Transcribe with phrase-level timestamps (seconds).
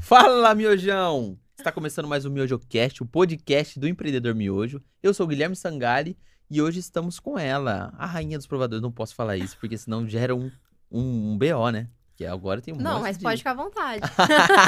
[0.00, 1.38] Fala, miojão!
[1.58, 4.82] Está começando mais um MiojoCast, o podcast do empreendedor miojo.
[5.02, 6.16] Eu sou o Guilherme Sangali
[6.50, 8.82] e hoje estamos com ela, a rainha dos provadores.
[8.82, 10.50] Não posso falar isso, porque senão gera um,
[10.90, 11.88] um, um BO, né?
[12.16, 14.02] Que agora tem um Não, mas de- pode ficar à vontade.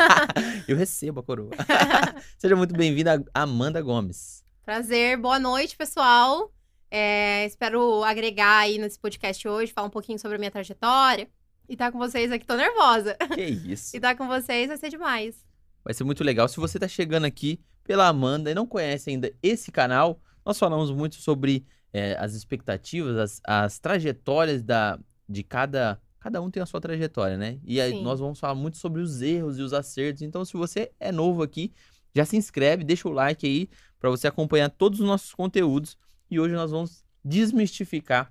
[0.68, 1.50] Eu recebo a coroa.
[2.38, 4.44] Seja muito bem-vinda, Amanda Gomes.
[4.64, 6.52] Prazer, boa noite, pessoal.
[6.90, 11.28] É, espero agregar aí nesse podcast hoje, falar um pouquinho sobre a minha trajetória.
[11.72, 13.16] E tá com vocês aqui, tô nervosa.
[13.34, 13.40] Que
[13.72, 13.96] isso.
[13.96, 15.42] E tá com vocês vai ser demais.
[15.82, 16.46] Vai ser muito legal.
[16.46, 20.90] Se você está chegando aqui pela Amanda e não conhece ainda esse canal, nós falamos
[20.90, 25.98] muito sobre é, as expectativas, as, as trajetórias da, de cada.
[26.20, 27.58] Cada um tem a sua trajetória, né?
[27.64, 28.02] E aí Sim.
[28.02, 30.20] nós vamos falar muito sobre os erros e os acertos.
[30.20, 31.72] Então, se você é novo aqui,
[32.14, 35.96] já se inscreve, deixa o like aí para você acompanhar todos os nossos conteúdos.
[36.30, 38.30] E hoje nós vamos desmistificar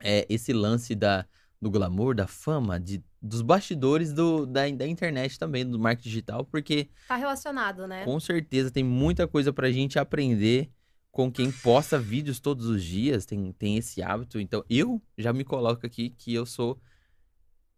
[0.00, 1.26] é, esse lance da,
[1.60, 6.44] do glamour, da fama, de, dos bastidores do, da, da internet também, do marketing digital,
[6.44, 8.04] porque Tá relacionado, né?
[8.04, 10.70] com certeza tem muita coisa pra gente aprender
[11.10, 14.38] com quem posta vídeos todos os dias, tem, tem esse hábito.
[14.38, 16.80] Então, eu já me coloco aqui que eu sou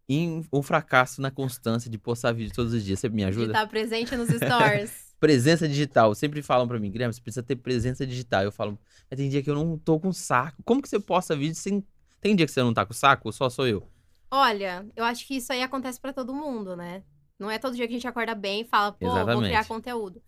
[0.07, 2.99] em- um fracasso na constância de postar vídeo todos os dias.
[2.99, 3.47] Você me De ajuda?
[3.53, 5.11] estar presente nos stories.
[5.19, 6.13] Presença digital.
[6.15, 8.43] Sempre falam pra mim, Guilherme, você precisa ter presença digital.
[8.43, 8.77] Eu falo,
[9.09, 10.61] mas tem dia que eu não tô com saco.
[10.65, 11.83] Como que você posta vídeo sem.
[12.21, 13.27] Tem dia que você não tá com saco?
[13.27, 13.85] Ou só sou eu?
[14.29, 17.03] Olha, eu acho que isso aí acontece pra todo mundo, né?
[17.37, 19.45] Não é todo dia que a gente acorda bem e fala, pô, vou Exatamente.
[19.47, 20.21] criar conteúdo.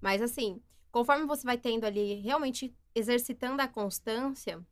[0.00, 4.64] Mas assim, conforme você vai tendo ali, realmente exercitando a constância,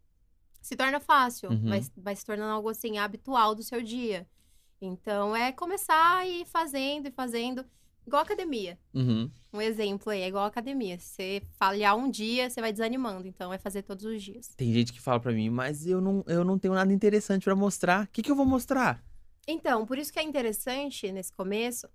[0.62, 1.50] se torna fácil.
[1.50, 1.68] Uhum.
[1.68, 4.26] Vai, vai se tornando algo assim, habitual do seu dia.
[4.80, 7.66] Então, é começar e ir fazendo e fazendo.
[8.08, 8.78] Igual academia.
[8.94, 9.30] Uhum.
[9.52, 10.98] Um exemplo aí, é igual academia.
[10.98, 13.28] Você falhar um dia, você vai desanimando.
[13.28, 14.48] Então, é fazer todos os dias.
[14.56, 17.54] Tem gente que fala pra mim, mas eu não, eu não tenho nada interessante pra
[17.54, 18.04] mostrar.
[18.06, 19.04] O que, que eu vou mostrar?
[19.46, 21.86] Então, por isso que é interessante, nesse começo,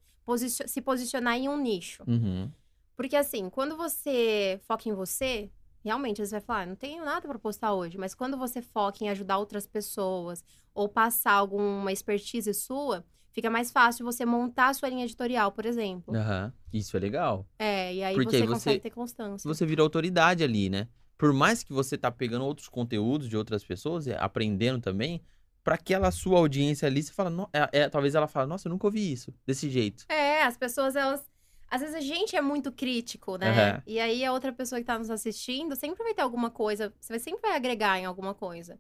[0.68, 2.04] se posicionar em um nicho.
[2.06, 2.48] Uhum.
[2.96, 5.50] Porque assim, quando você foca em você,
[5.84, 9.04] realmente você vai falar, "Ah, não tenho nada pra postar hoje, mas quando você foca
[9.04, 10.44] em ajudar outras pessoas
[10.76, 15.66] ou passar alguma expertise sua, fica mais fácil você montar a sua linha editorial, por
[15.66, 16.16] exemplo.
[16.16, 16.54] Aham.
[16.72, 17.46] Isso é legal.
[17.60, 19.48] É, e aí Porque você, aí você- consegue ter constância.
[19.48, 20.88] Você vira autoridade ali, né?
[21.18, 25.22] Por mais que você tá pegando outros conteúdos de outras pessoas, e aprendendo também,
[25.64, 28.72] pra aquela sua audiência ali, você fala, "No- é- é, talvez ela fale, nossa, eu
[28.72, 30.06] nunca ouvi isso desse jeito.
[30.10, 31.24] É, as pessoas, elas.
[31.70, 33.50] Às vezes a gente é muito crítico, né?
[33.50, 33.84] Aham.
[33.88, 37.18] E aí a outra pessoa que tá nos assistindo sempre vai ter alguma coisa, você
[37.18, 38.78] sempre vai agregar em alguma coisa.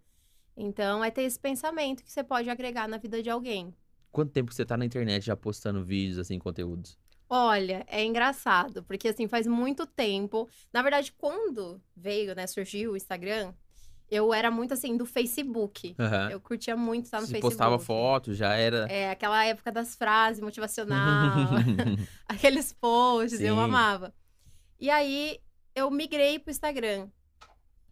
[0.55, 3.73] Então é ter esse pensamento que você pode agregar na vida de alguém.
[4.13, 7.00] Quanto tempo que você tá na internet já postando vídeos, assim, conteúdos?
[7.28, 10.47] Olha, é engraçado, porque assim, faz muito tempo.
[10.72, 13.56] Na verdade, quando veio, né, surgiu o Instagram,
[14.12, 15.96] eu era muito assim do Facebook.
[15.97, 16.29] Aham.
[16.29, 17.56] Eu curtia muito estar no Se Facebook.
[17.56, 18.85] postava foto, já era.
[18.88, 21.50] É, aquela época das frases motivacional,
[22.30, 23.62] aqueles posts, eu Sim.
[23.63, 24.13] amava.
[24.80, 25.40] E aí
[25.75, 27.09] eu migrei pro Instagram.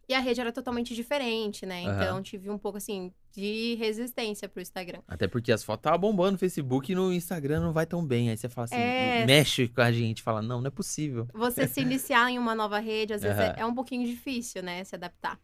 [0.08, 1.84] E a rede era totalmente diferente, né?
[1.88, 1.96] Aham.
[1.96, 5.02] Então tive um pouco assim de resistência pro Instagram.
[5.08, 8.30] Até porque as fotos estavam bombando no Facebook e no Instagram não vai tão bem.
[8.30, 9.26] Aí você fala assim, É.
[9.26, 11.28] mexe com a gente, fala, não, não é possível.
[11.34, 13.56] Você se iniciar em uma nova rede, às vezes é- Aham.
[13.58, 14.84] é um pouquinho difícil, né?
[14.84, 15.40] Se adaptar.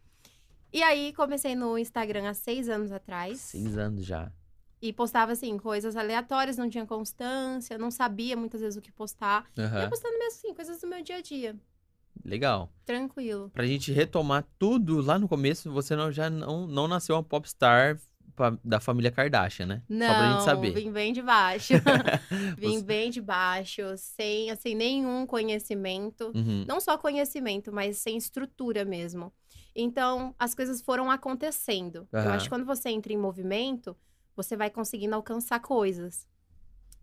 [0.72, 3.40] E aí comecei no Instagram há seis anos atrás.
[3.40, 4.30] Seis anos já.
[4.82, 9.50] E postava, assim, coisas aleatórias, não tinha constância, não sabia muitas vezes o que postar.
[9.56, 9.88] Ia Aham.
[9.88, 11.56] postando mesmo assim, coisas do meu dia a dia.
[12.24, 12.70] Legal.
[12.84, 13.50] Tranquilo.
[13.50, 17.98] Pra gente retomar tudo lá no começo, você não, já não, não nasceu uma popstar
[18.62, 19.82] da família Kardashian, né?
[19.88, 20.70] Não, Só pra gente saber.
[20.74, 21.74] vim bem de baixo.
[22.56, 26.30] vim Você- bem de baixo, sem, assim, nenhum conhecimento.
[26.34, 26.64] Uhum.
[26.68, 29.32] Não só conhecimento, mas sem estrutura mesmo.
[29.74, 32.06] Então, as coisas foram acontecendo.
[32.12, 32.32] Eu Aham.
[32.34, 33.96] acho que quando você entra em movimento,
[34.36, 36.26] você vai conseguindo alcançar coisas.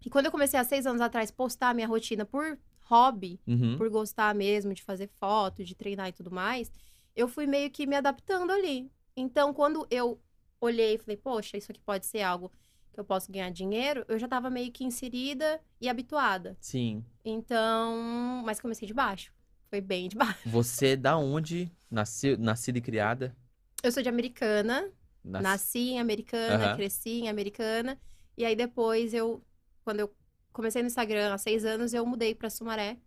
[0.06, 3.78] E quando eu comecei há seis anos atrás postar a minha rotina por hobby, Uhum.
[3.78, 6.72] por gostar mesmo de fazer foto, de treinar e tudo mais,
[7.16, 8.90] eu fui meio que me adaptando ali.
[9.16, 10.20] Então, quando eu
[10.62, 12.52] olhei e falei, poxa, isso aqui pode ser algo
[12.94, 16.56] que eu posso ganhar dinheiro, eu já tava meio que inserida e habituada.
[16.62, 17.04] Sim.
[17.24, 19.34] Então, mas comecei de baixo.
[19.70, 20.40] Foi bem de baixo.
[20.46, 21.72] Você é da onde?
[21.92, 23.36] Nasceu, nascida e criada?
[23.84, 24.90] Eu sou de Americana,
[25.24, 26.76] Nas- nasci em Americana, Aham.
[26.76, 28.00] cresci em Americana.
[28.38, 29.44] E aí depois eu,
[29.84, 30.16] quando eu
[30.56, 32.98] comecei no Instagram há seis anos, eu mudei pra Sumaré.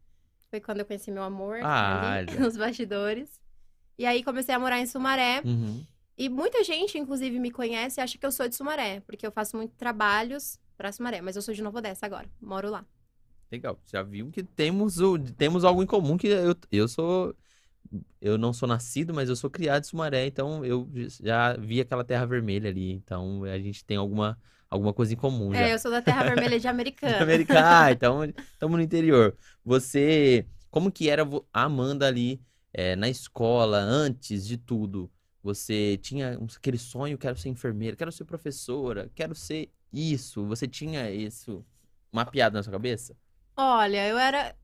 [0.50, 3.40] Foi quando eu conheci meu amor Ah, ali, nos bastidores.
[3.98, 5.42] E aí comecei a morar em Sumaré.
[5.44, 5.84] Uhum.
[6.16, 9.32] E muita gente, inclusive, me conhece e acha que eu sou de Sumaré, porque eu
[9.32, 12.84] faço muito trabalhos pra Sumaré, mas eu sou de Nova Odessa agora, moro lá.
[13.50, 13.80] Legal.
[13.86, 17.34] Já viu que temos, o, temos algo em comum que eu, eu sou.
[18.20, 20.86] Eu não sou nascido, mas eu sou criado em Sumaré, então eu
[21.22, 22.92] já vi aquela terra vermelha ali.
[22.92, 24.38] Então a gente tem alguma,
[24.70, 25.60] alguma coisa em comum já.
[25.60, 27.22] É, eu sou da Terra Vermelha de Americana.
[27.22, 27.86] Americana.
[27.86, 29.36] Ah, então estamos no interior.
[29.64, 31.22] Você, como que era
[31.52, 32.40] a Amanda ali
[32.72, 35.10] é, na escola, antes de tudo?
[35.42, 40.44] Você tinha aquele sonho, quero ser enfermeira, quero ser professora, quero ser isso.
[40.46, 41.64] Você tinha isso
[42.12, 43.16] mapeado na sua cabeça?
[43.56, 44.54] Olha, eu era.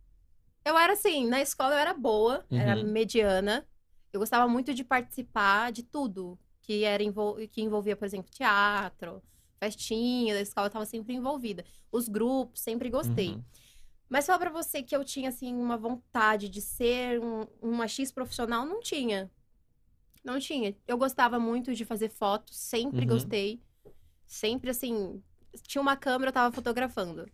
[0.64, 2.84] Eu era assim, na escola eu era boa, era Uhum.
[2.84, 3.66] mediana.
[4.12, 7.36] Eu gostava muito de participar de tudo que era envol...
[7.48, 9.22] que envolvia, por exemplo, teatro,
[9.64, 11.64] festinha da escola, eu tava sempre envolvida.
[11.90, 13.30] Os grupos, sempre gostei.
[13.30, 13.44] Uhum.
[14.08, 18.12] Mas falar pra você que eu tinha, assim, uma vontade de ser um, uma X
[18.12, 19.30] profissional, não tinha.
[20.22, 20.76] Não tinha.
[20.86, 23.06] Eu gostava muito de fazer fotos, sempre Uhum.
[23.08, 23.60] gostei.
[24.26, 25.22] Sempre, assim,
[25.62, 27.26] tinha uma câmera, eu tava fotografando.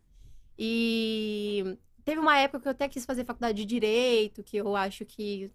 [0.58, 5.04] E teve uma época que eu até quis fazer faculdade de Direito, que eu acho
[5.04, 5.50] que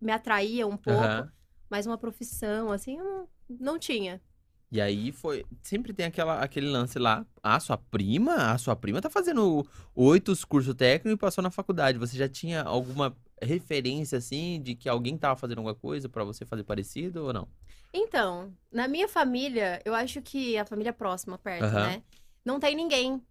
[0.00, 1.00] me atraía um pouco.
[1.00, 1.32] Aham.
[1.70, 4.22] Mas uma profissão, assim, eu não, não tinha.
[4.70, 5.46] E aí foi.
[5.62, 7.24] Sempre tem aquela, aquele lance lá.
[7.42, 8.52] A sua prima?
[8.52, 11.98] A sua prima tá fazendo oito cursos técnicos e passou na faculdade.
[11.98, 16.44] Você já tinha alguma referência, assim, de que alguém tava fazendo alguma coisa pra você
[16.44, 17.48] fazer parecido ou não?
[17.94, 21.86] Então, na minha família, eu acho que a família próxima, perto, Aham.
[21.86, 22.02] né?
[22.44, 23.22] Não tem ninguém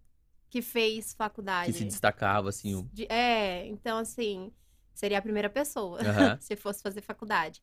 [0.50, 1.70] que fez faculdade.
[1.72, 2.74] Que se destacava, assim.
[2.74, 4.50] o- De- É, então assim,
[4.94, 6.36] seria a primeira pessoa Aham.
[6.40, 7.62] se fosse fazer faculdade.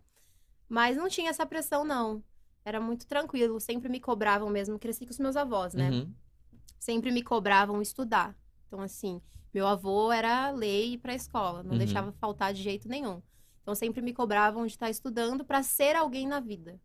[0.70, 2.24] Mas não tinha essa pressão, não.
[2.66, 4.80] Era muito tranquilo, sempre me cobravam mesmo.
[4.80, 5.92] Cresci com os meus avós, né?
[5.92, 6.12] Uhum.
[6.80, 8.36] Sempre me cobravam estudar.
[8.68, 9.22] Então, assim,
[9.54, 11.78] meu avô era lei ir pra escola, não Uhum.
[11.78, 13.22] deixava faltar de jeito nenhum.
[13.62, 16.80] Então, sempre me cobravam de estar estudando para ser alguém na vida.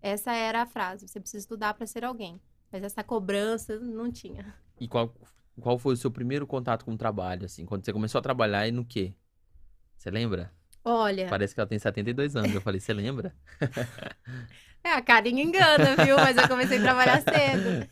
[0.00, 2.40] Essa era a frase: você precisa estudar para ser alguém.
[2.70, 4.54] Mas essa cobrança não tinha.
[4.80, 5.12] E qual,
[5.60, 7.64] qual foi o seu primeiro contato com o trabalho, assim?
[7.64, 9.14] Quando você começou a trabalhar e no quê?
[9.96, 10.52] Você lembra?
[10.84, 12.54] Olha, Parece que ela tem 72 anos.
[12.54, 13.34] Eu falei, você lembra?
[14.84, 16.16] É, a carinha engana, viu?
[16.16, 17.88] Mas eu comecei a trabalhar cedo.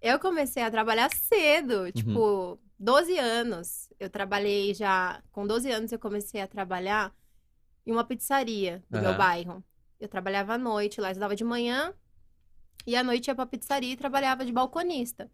[0.00, 3.88] Eu comecei a trabalhar cedo, tipo, 12 anos.
[3.98, 5.22] Eu trabalhei já.
[5.32, 7.12] Com 12 anos, eu comecei a trabalhar
[7.84, 9.18] em uma pizzaria do meu Aham.
[9.18, 9.64] bairro.
[9.98, 11.94] Eu trabalhava à noite lá, eu estudava de manhã.
[12.86, 15.30] E à noite ia pra pizzaria e trabalhava de balconista.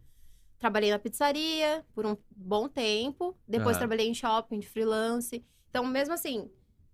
[0.59, 3.37] Trabalhei na pizzaria por um bom tempo.
[3.47, 3.81] Depois Aham.
[3.81, 5.45] trabalhei em shopping, de freelance.
[5.69, 6.51] Então, mesmo assim,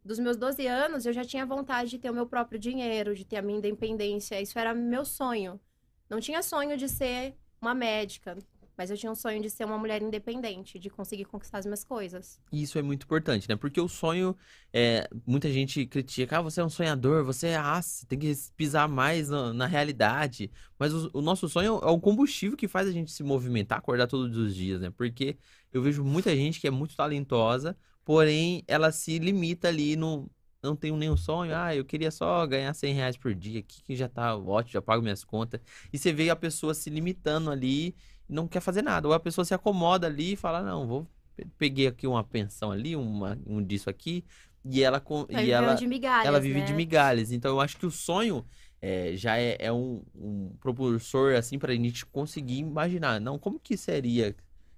[0.09, 3.27] dos meus 12 anos, eu já tinha vontade de ter o meu próprio dinheiro, de
[3.27, 4.41] ter a minha independência.
[4.41, 5.61] Isso era meu sonho.
[6.09, 8.35] Não tinha sonho de ser uma médica,
[8.75, 11.85] mas eu tinha um sonho de ser uma mulher independente, de conseguir conquistar as minhas
[11.85, 12.41] coisas.
[12.51, 13.55] Isso é muito importante, né?
[13.55, 14.35] Porque o sonho,
[14.73, 18.89] é, muita gente critica, ah, você é um sonhador, você é aço, tem que pisar
[18.89, 20.51] mais na, na realidade.
[20.79, 24.07] Mas o, o nosso sonho é o combustível que faz a gente se movimentar, acordar
[24.07, 24.89] todos os dias, né?
[24.89, 25.37] Porque
[25.71, 27.77] eu vejo muita gente que é muito talentosa,
[28.09, 30.31] porém ela se limita ali no.
[30.63, 33.95] Não tenho nenhum sonho, ah, eu queria só ganhar 100 reais por dia, aqui que
[33.95, 35.61] já tá ótimo, já pago minhas contas.
[35.93, 37.95] E você vê a pessoa se limitando ali
[38.29, 39.07] não quer fazer nada.
[39.09, 41.07] Ou a pessoa se acomoda ali e fala, não, vou
[41.37, 44.25] Pe- peguei aqui uma pensão ali, uma, um disso aqui,
[44.65, 46.63] e ela com, e ela, de migalhas, ela vive né?
[46.63, 47.31] de migalhas.
[47.33, 48.45] Então eu acho que o sonho
[48.81, 53.77] é, já é, é um, um propulsor assim pra gente conseguir imaginar, não como que
[53.77, 54.35] seria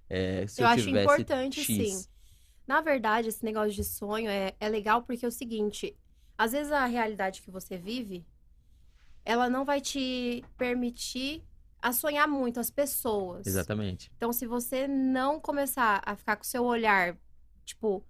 [0.09, 1.65] é, se Eu eu, acho tivesse importante, X.
[1.65, 2.05] sim.
[2.67, 5.97] Na verdade, esse negócio de sonho é, é legal porque é o seguinte:
[6.37, 8.25] às vezes a realidade que você vive,
[9.25, 11.43] ela não vai te permitir
[11.81, 13.47] a sonhar muito as pessoas.
[13.47, 14.11] Exatamente.
[14.15, 17.17] Então, se você não começar a ficar com o seu olhar,
[17.65, 18.05] tipo,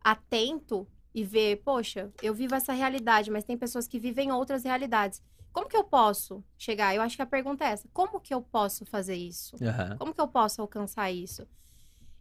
[0.00, 5.20] atento e ver, poxa, eu vivo essa realidade, mas tem pessoas que vivem outras realidades.
[5.52, 6.94] Como que eu posso chegar?
[6.94, 9.56] Eu acho que a pergunta é essa: como que eu posso fazer isso?
[9.62, 9.96] Aham.
[9.98, 11.46] Como que eu posso alcançar isso?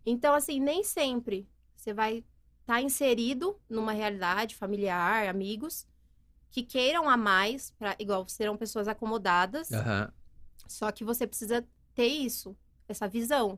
[0.05, 1.47] Então, assim, nem sempre
[1.79, 2.23] você vai
[2.61, 5.87] estar inserido numa realidade familiar, amigos,
[6.51, 10.11] que queiram a mais, pra, igual serão pessoas acomodadas, Aham.
[10.67, 12.55] só que você precisa ter isso,
[12.87, 13.57] essa visão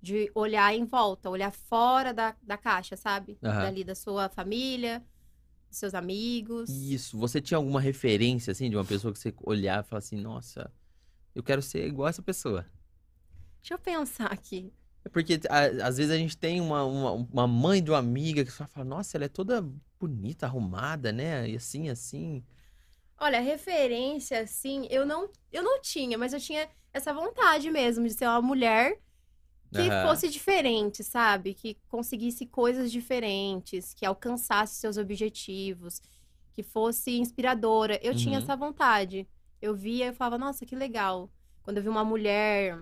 [0.00, 3.38] de olhar em volta, olhar fora da, da caixa, sabe?
[3.42, 3.62] Aham.
[3.62, 5.02] Dali da sua família,
[5.70, 6.68] dos seus amigos.
[6.68, 7.18] Isso.
[7.18, 10.70] Você tinha alguma referência assim de uma pessoa que você olhar e falar assim, nossa,
[11.34, 12.66] eu quero ser igual essa pessoa.
[13.62, 14.70] Deixa eu pensar aqui.
[15.04, 18.44] É Porque a- às vezes a gente tem uma, uma, uma mãe de uma amiga
[18.44, 19.62] que só fala, nossa, ela é toda
[20.00, 21.48] bonita, arrumada, né?
[21.48, 22.42] E assim, assim.
[23.18, 28.12] Olha, referência, assim, eu não, eu não tinha, mas eu tinha essa vontade mesmo de
[28.14, 28.98] ser uma mulher
[29.72, 30.02] que Aham.
[30.02, 31.54] fosse diferente, sabe?
[31.54, 36.00] Que conseguisse coisas diferentes, que alcançasse seus objetivos,
[36.52, 37.98] que fosse inspiradora.
[38.02, 38.42] Eu tinha Uhum.
[38.42, 39.28] essa vontade.
[39.60, 41.30] Eu via e falava, nossa, que legal.
[41.62, 42.80] Quando eu vi uma mulher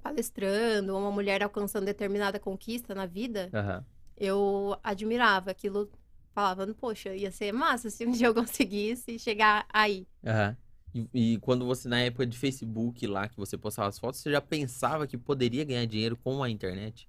[0.00, 3.84] palestrando, ou uma mulher alcançando determinada conquista na vida, Aham.
[4.16, 5.90] eu admirava aquilo.
[6.32, 10.06] Falava, poxa, ia ser massa se um dia eu conseguisse chegar aí.
[10.24, 10.56] Aham.
[10.94, 14.30] E, e quando você, na época de Facebook lá, que você postava as fotos, você
[14.30, 17.08] já pensava que poderia ganhar dinheiro com a internet?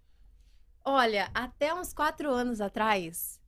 [0.84, 3.40] Olha, até uns quatro anos atrás,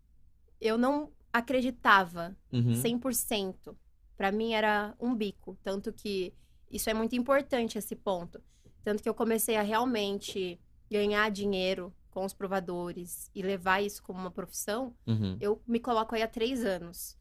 [0.62, 2.73] eu não acreditava Uhum.
[2.73, 3.75] 100%.
[4.15, 5.57] Pra mim era um bico.
[5.63, 6.33] Tanto que
[6.69, 8.41] isso é muito importante, esse ponto.
[8.83, 10.59] Tanto que eu comecei a realmente
[10.91, 15.37] ganhar dinheiro com os provadores e levar isso como uma profissão, Uhum.
[15.39, 17.17] eu me coloco aí há três anos.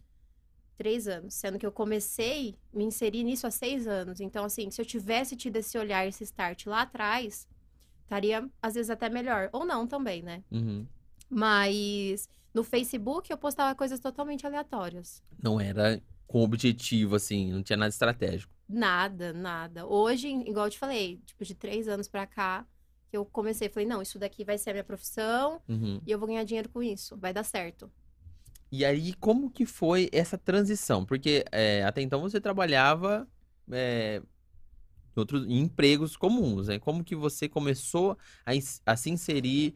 [0.76, 1.34] Três anos.
[1.34, 4.20] Sendo que eu comecei me inserir nisso há seis anos.
[4.20, 7.46] Então, assim, se eu tivesse tido esse olhar, esse start lá atrás,
[8.02, 9.48] estaria, às vezes, até melhor.
[9.52, 10.42] Ou não também, né?
[10.50, 10.86] Uhum.
[11.30, 15.22] Mas no Facebook eu postava coisas totalmente aleatórias.
[15.42, 18.51] Não era com objetivo, assim, não tinha nada estratégico.
[18.68, 19.86] Nada, nada.
[19.86, 22.66] Hoje, igual eu te falei, tipo, de três anos pra cá,
[23.10, 26.00] que eu comecei, falei, não, isso daqui vai ser a minha profissão Uhum.
[26.06, 27.90] e eu vou ganhar dinheiro com isso, vai dar certo.
[28.70, 31.04] E aí, como que foi essa transição?
[31.04, 33.28] Porque é, até então você trabalhava
[33.70, 34.22] é,
[35.16, 36.78] em, outros, em empregos comuns, né?
[36.78, 38.16] Como que você começou
[38.46, 38.52] a,
[38.86, 39.74] a se inserir,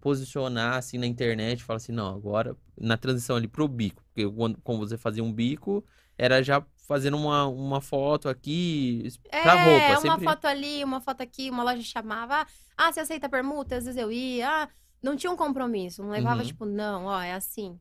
[0.00, 4.58] posicionar assim na internet, falar assim, não, agora na transição ali pro bico, porque quando,
[4.62, 5.84] quando você fazia um bico,
[6.16, 9.04] era já fazendo uma, uma foto aqui
[9.42, 10.24] pra é, roupa, uma sempre...
[10.24, 13.76] foto ali, uma foto aqui, uma loja chamava, ah, você aceita permuta?
[13.76, 14.68] Às vezes eu ia, ah,
[15.02, 16.46] não tinha um compromisso, não levava, Uhum.
[16.48, 17.78] tipo, não, ó, é assim.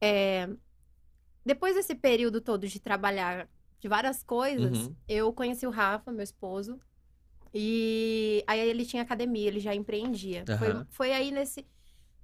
[0.00, 0.48] É,
[1.44, 3.48] Depois desse período todo de trabalhar
[3.80, 4.96] de várias coisas, Uhum.
[5.08, 6.80] eu conheci o Rafa, meu esposo,
[7.54, 10.44] e aí ele tinha academia, ele já empreendia.
[10.58, 10.86] Foi, Aham.
[10.90, 11.66] foi aí nesse.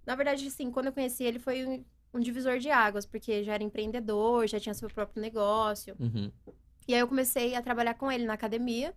[0.07, 3.63] Na verdade, assim, quando eu conheci ele, foi um, divisor de águas, porque já era
[3.63, 5.97] empreendedor, já tinha seu próprio negócio.
[5.99, 6.31] Uhum.
[6.87, 8.95] E aí eu comecei a trabalhar com ele na academia.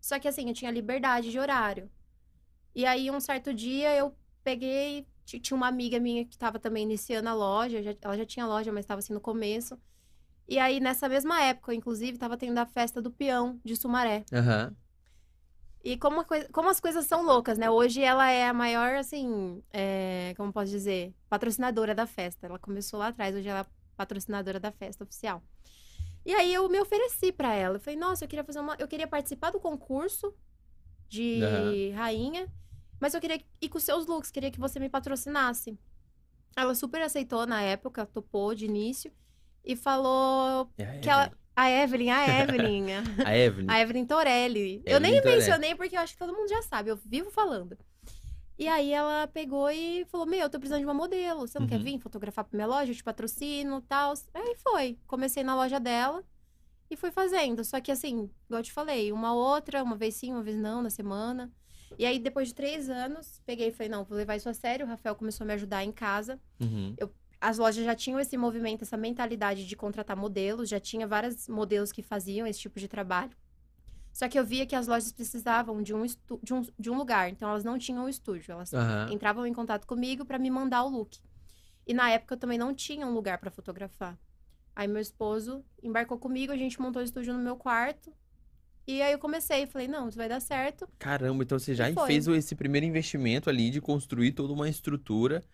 [0.00, 1.90] Só que assim, eu tinha liberdade de horário.
[2.74, 4.14] E aí, um certo dia, eu
[4.44, 5.06] peguei.
[5.24, 7.82] ti- Tinha uma amiga minha que estava também iniciando a loja.
[7.82, 9.78] já- ela já tinha loja, mas estava assim no começo.
[10.48, 14.24] E aí, nessa mesma época, inclusive, estava tendo a festa do peão de Sumaré.
[14.32, 14.74] Aham.
[15.88, 17.70] E como, a coi- como as coisas são loucas, né?
[17.70, 22.46] Hoje ela é a maior, assim, é, como posso dizer, patrocinadora da festa.
[22.46, 23.66] Ela começou lá atrás, hoje ela é
[23.96, 25.42] patrocinadora da festa oficial.
[26.26, 27.76] E aí eu me ofereci pra ela.
[27.76, 28.76] Eu falei, nossa, eu queria fazer uma.
[28.78, 30.34] Eu queria participar do concurso
[31.08, 31.96] de Aham.
[31.96, 32.48] rainha,
[33.00, 35.78] mas eu queria ir com seus looks, queria que você me patrocinasse.
[36.54, 39.10] Ela super aceitou na época, topou de início
[39.64, 41.30] e falou que ela.
[41.60, 42.86] A Evelyn, a Evelyn.
[43.26, 43.66] A Evelyn.
[43.70, 44.82] A Evelyn Torelli.
[44.86, 45.38] eu Evelyn nem Torelli.
[45.38, 47.76] mencionei porque eu acho que todo mundo já sabe, eu vivo falando.
[48.58, 51.40] E aí ela pegou e falou: Meu, eu tô precisando de uma modelo.
[51.46, 51.82] Você não quer Uhum.
[51.82, 52.90] vir fotografar pra minha loja?
[52.92, 54.14] Eu te patrocino e tal.
[54.34, 54.98] Aí foi.
[55.06, 56.24] Comecei na loja dela
[56.90, 57.64] e fui fazendo.
[57.64, 60.82] Só que assim, igual eu te falei, uma outra, uma vez sim, uma vez não,
[60.82, 61.50] na semana.
[61.98, 64.86] E aí, depois de três anos, peguei e falei: Não, vou levar isso a sério.
[64.86, 66.94] O Rafael começou a me ajudar em casa Uhum.
[67.40, 71.92] As lojas já tinham esse movimento, essa mentalidade de contratar modelos, já tinha vários modelos
[71.92, 73.36] que faziam esse tipo de trabalho.
[74.12, 77.30] Só que eu via que as lojas precisavam de um, de um, de um lugar,
[77.30, 79.12] então elas não tinham um estúdio, elas Aham.
[79.12, 81.18] entravam em contato comigo para me mandar o look.
[81.86, 84.18] E na época eu também não tinha um lugar para fotografar.
[84.74, 88.12] Aí meu esposo embarcou comigo, a gente montou o estúdio no meu quarto.
[88.86, 90.88] E aí eu comecei, falei, não, isso vai dar certo.
[90.98, 95.44] Caramba, então você já fez esse primeiro investimento ali de construir toda uma estrutura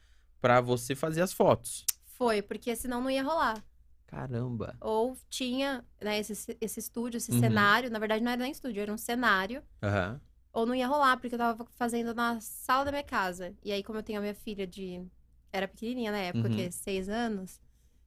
[0.44, 1.86] pra você fazer as fotos.
[2.18, 3.64] Foi, porque senão não ia rolar.
[4.06, 4.76] Caramba.
[4.78, 7.38] Ou tinha, né, esse, esse estúdio, esse Uhum.
[7.40, 7.90] cenário.
[7.90, 9.62] Na verdade, não era nem estúdio, era um cenário.
[9.82, 10.20] Aham.
[10.52, 13.56] Ou não ia rolar, porque eu tava fazendo na sala da minha casa.
[13.64, 15.02] E aí, como eu tenho a minha filha de.
[15.50, 16.54] Era pequenininha na época, Uhum.
[16.54, 17.58] que é seis anos.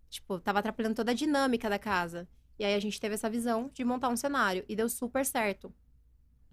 [0.08, 2.30] Tipo, tava atrapalhando toda a dinâmica da casa.
[2.60, 4.64] E aí a gente teve essa visão de montar um cenário.
[4.70, 5.74] E deu super certo.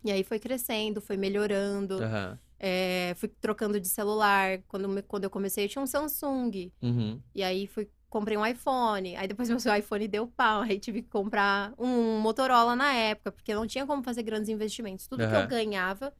[0.02, 2.02] E aí foi crescendo, foi melhorando.
[2.02, 2.38] Aham.
[2.58, 4.60] É, fui trocando de celular.
[4.68, 6.72] Quando, quando eu comecei, eu tinha um Samsung.
[6.82, 7.20] Uhum.
[7.34, 9.16] E aí fui, comprei um iPhone.
[9.16, 10.62] Aí depois meu iPhone deu pau.
[10.62, 15.06] Aí tive que comprar um Motorola na época, porque não tinha como fazer grandes investimentos.
[15.06, 15.42] Tudo que Aham.
[15.42, 16.12] eu ganhava,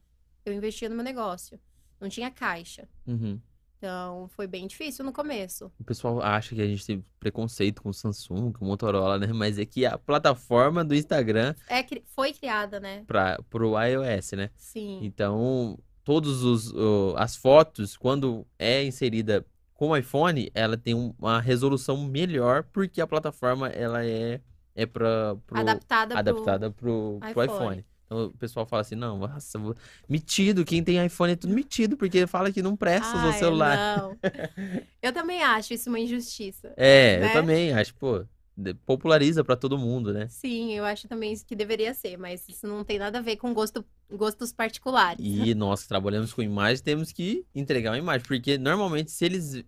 [0.45, 1.59] eu investia no meu negócio.
[1.99, 2.87] Não tinha caixa.
[3.07, 3.39] Uhum.
[3.77, 5.71] Então foi bem difícil no começo.
[5.79, 9.27] O pessoal acha que a gente tem preconceito com o Samsung, com o Motorola, né?
[9.27, 13.03] Mas é que a plataforma do Instagram É, foi criada, né?
[13.05, 14.49] para pro iOS, né?
[14.55, 15.01] Sim.
[15.03, 21.13] Então, todos os o- as fotos quando é inserida com o iPhone, ela tem um-
[21.19, 24.39] uma resolução melhor porque a plataforma ela é
[24.77, 27.45] é para adaptada, pro- adaptada pro, pro iPhone.
[27.45, 27.85] iPhone.
[28.05, 29.75] Então o pessoal fala assim, não, nossa, vou-
[30.07, 33.97] metido, quem tem iPhone é tudo metido, porque fala que não presta o celular.
[33.97, 34.17] Não.
[35.01, 36.73] eu também acho isso uma injustiça.
[36.77, 37.33] É, eu né?
[37.33, 38.25] também acho, pô,
[38.85, 40.27] populariza pra todo mundo, né?
[40.27, 43.35] Sim, eu acho também isso que deveria ser, mas isso não tem nada a ver
[43.37, 45.25] com gosto, gostos particulares.
[45.25, 49.63] E nós que trabalhamos com imagem temos que entregar uma imagem, porque normalmente se eles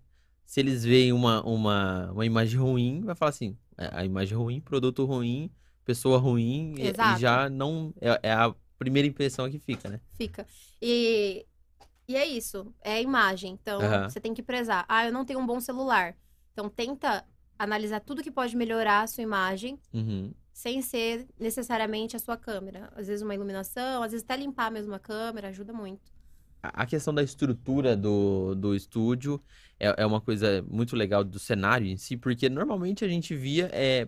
[0.45, 4.61] se eles veem uma, uma, uma imagem ruim, vai falar assim, "É, a imagem ruim,
[4.61, 5.51] produto ruim,
[5.83, 7.93] pessoa ruim e- e, já não.
[7.99, 9.99] É, é a primeira impressão que fica, né?
[10.17, 10.47] Fica.
[10.81, 11.45] E,
[12.07, 13.57] e é isso, é a imagem.
[13.61, 14.09] Então, Aham.
[14.09, 14.85] você tem que prezar.
[14.87, 16.15] Ah, eu não tenho um bom celular.
[16.53, 17.25] Então, tenta
[17.59, 20.31] analisar tudo que pode melhorar a sua imagem, Uhum.
[20.53, 22.89] sem ser necessariamente a sua câmera.
[22.95, 26.11] Às vezes uma iluminação, às vezes até limpar mesmo a câmera, ajuda muito.
[26.61, 29.41] A questão da estrutura do, do estúdio
[29.79, 33.69] é, é uma coisa muito legal do cenário em si, porque normalmente a gente via
[33.71, 34.07] é,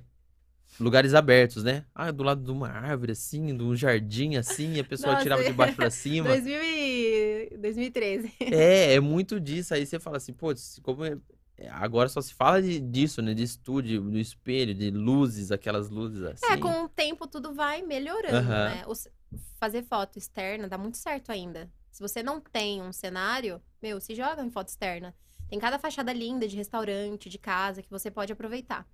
[0.80, 1.86] lugares abertos, né?
[1.94, 5.24] Ah, do lado de uma árvore, assim, de um jardim, assim, e a pessoa Nossa,
[5.24, 6.28] tirava de baixo pra cima.
[6.30, 7.58] 2000 e...
[7.60, 8.34] 2013.
[8.42, 9.74] É, é muito disso.
[9.74, 11.18] Aí você fala assim, pô, como é,
[11.68, 13.34] agora só se fala de- disso, né?
[13.34, 16.46] De estúdio, do espelho, de luzes, aquelas luzes assim.
[16.46, 18.70] É, com o tempo tudo vai melhorando, Aham.
[18.70, 18.84] né?
[19.60, 21.70] Fazer foto externa dá muito certo ainda.
[21.92, 25.14] Se você não tem um cenário, meu, se joga em foto externa.
[25.50, 28.88] Tem cada fachada linda de restaurante, de casa, que você pode aproveitar.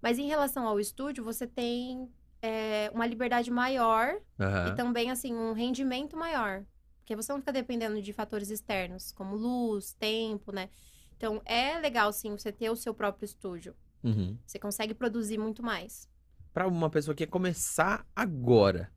[0.00, 2.08] Mas em relação ao estúdio, você tem
[2.40, 4.68] é, uma liberdade maior Aham.
[4.72, 6.64] e também, assim, um rendimento maior.
[7.00, 10.70] Porque você não fica dependendo de fatores externos, como luz, tempo, né?
[11.16, 13.74] Então, é legal, sim, você ter o seu próprio estúdio.
[14.02, 14.36] Uhum.
[14.46, 16.08] Você consegue produzir muito mais.
[16.52, 18.92] Pra uma pessoa que quer começar agora,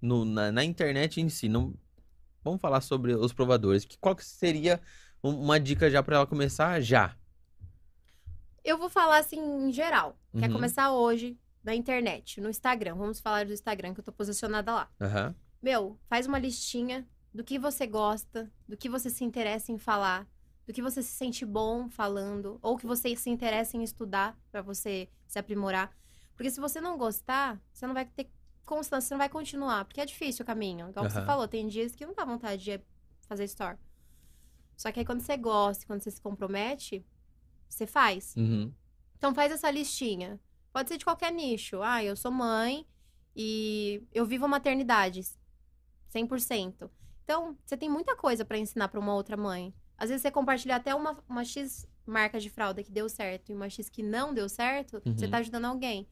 [0.00, 1.74] no- na, na internet em si, não...
[2.42, 3.84] vamos falar sobre os provadores.
[3.84, 4.80] Que, qual que seria
[5.22, 7.16] um- uma dica já pra ela começar já?
[8.64, 10.16] Eu vou falar assim em geral.
[10.38, 10.52] Quer Uhum.
[10.54, 12.94] começar hoje na internet, no Instagram.
[12.94, 14.90] Vamos falar do Instagram, que eu tô posicionada lá.
[15.00, 15.34] Aham.
[15.62, 20.26] Meu, faz uma listinha do que você gosta, do que você se interessa em falar,
[20.70, 24.62] do que você se sente bom falando, ou que você se interessa em estudar pra
[24.62, 25.92] você se aprimorar.
[26.36, 28.30] Porque se você não gostar, você não vai ter
[28.64, 30.88] constância, você não vai continuar, porque é difícil o caminho.
[30.88, 31.26] Igual você Aham.
[31.26, 32.80] falou, tem dias que não dá vontade de
[33.22, 33.78] fazer store.
[34.76, 37.04] Só que aí quando você gosta, quando você se compromete,
[37.68, 38.36] você faz.
[38.36, 38.72] Uhum.
[39.18, 40.38] Então faz essa listinha.
[40.72, 41.82] Pode ser de qualquer nicho.
[41.82, 42.86] Ah, eu sou mãe
[43.34, 45.20] e eu vivo a maternidade
[46.14, 46.88] 100%.
[47.24, 49.74] Então, você tem muita coisa pra ensinar pra uma outra mãe.
[50.00, 53.54] Às vezes você compartilhar até uma, uma X marca de fralda que deu certo e
[53.54, 55.30] uma X que não deu certo, você Uhum.
[55.30, 56.08] tá ajudando alguém.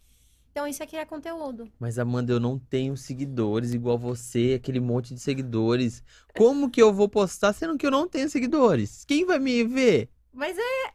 [0.52, 1.70] Então, isso aqui é conteúdo.
[1.78, 6.02] Mas, Amanda, eu não tenho seguidores igual você, aquele monte de seguidores.
[6.36, 9.04] Como que eu vou postar sendo que eu não tenho seguidores?
[9.06, 10.10] Quem vai me ver?
[10.32, 10.92] Mas é,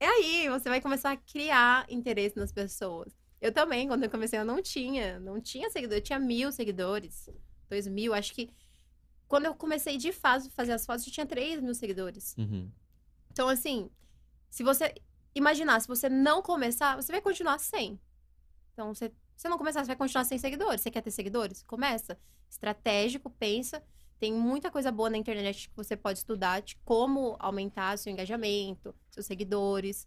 [0.00, 3.12] é aí, você vai começar a criar interesse nas pessoas.
[3.40, 7.28] Eu também, quando eu comecei, eu não tinha, não tinha seguidor, eu tinha mil seguidores,
[7.68, 8.50] dois mil, acho que
[9.28, 12.34] quando eu comecei de fato a fazer as fotos, eu tinha três mil seguidores.
[12.38, 12.70] Uhum.
[13.30, 13.90] Então, assim,
[14.50, 14.94] se você
[15.34, 18.00] imaginar, se você não começar, você vai continuar sem.
[18.72, 20.80] Então, você, se não começar, você vai continuar sem seguidores.
[20.80, 21.62] Você quer ter seguidores?
[21.62, 22.18] Começa.
[22.48, 23.82] Estratégico, pensa.
[24.18, 28.94] Tem muita coisa boa na internet que você pode estudar de como aumentar seu engajamento,
[29.10, 30.06] seus seguidores.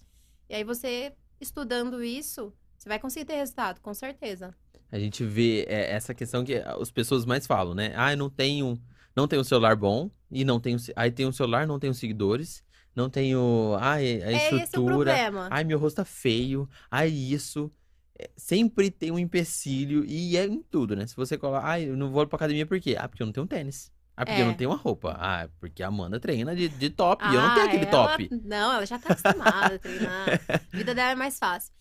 [0.50, 4.56] E aí, você estudando isso, você vai conseguir ter resultado, com certeza.
[4.92, 7.94] A gente vê é, essa questão que as pessoas mais falam, né?
[7.96, 8.82] Ah, eu não tenho,
[9.16, 12.64] não tenho um celular bom e não tenho, aí tenho um celular, não tenho seguidores,
[12.96, 15.48] não tenho, ai, a é estrutura, problema.
[15.52, 17.72] ai, meu rosto tá feio, ai, isso.
[18.18, 21.08] É, Sempre tem um empecilho e é em tudo, né?
[21.08, 22.96] Se você coloca, ai, eu não vou pra academia por quê?
[23.00, 23.92] Ah, porque eu não tenho tênis.
[24.18, 24.56] Ah, porque eu não É.
[24.56, 25.16] tenho uma roupa.
[25.18, 27.92] Ah, porque a Amanda treina de, de top e eu não tenho Ah, aquele ela-
[28.10, 28.30] top.
[28.44, 30.42] Não, ela já tá acostumada a treinar.
[30.50, 31.72] A vida dela é mais fácil.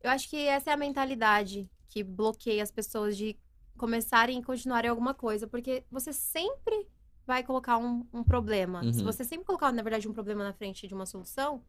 [0.00, 3.36] Eu acho que essa é a mentalidade que bloqueia as pessoas de
[3.78, 6.86] começarem e continuarem alguma coisa, porque você sempre
[7.26, 8.82] vai colocar um, um problema.
[8.92, 9.04] Se Uhum.
[9.04, 11.62] você sempre colocar, na verdade, um problema na frente de uma solução,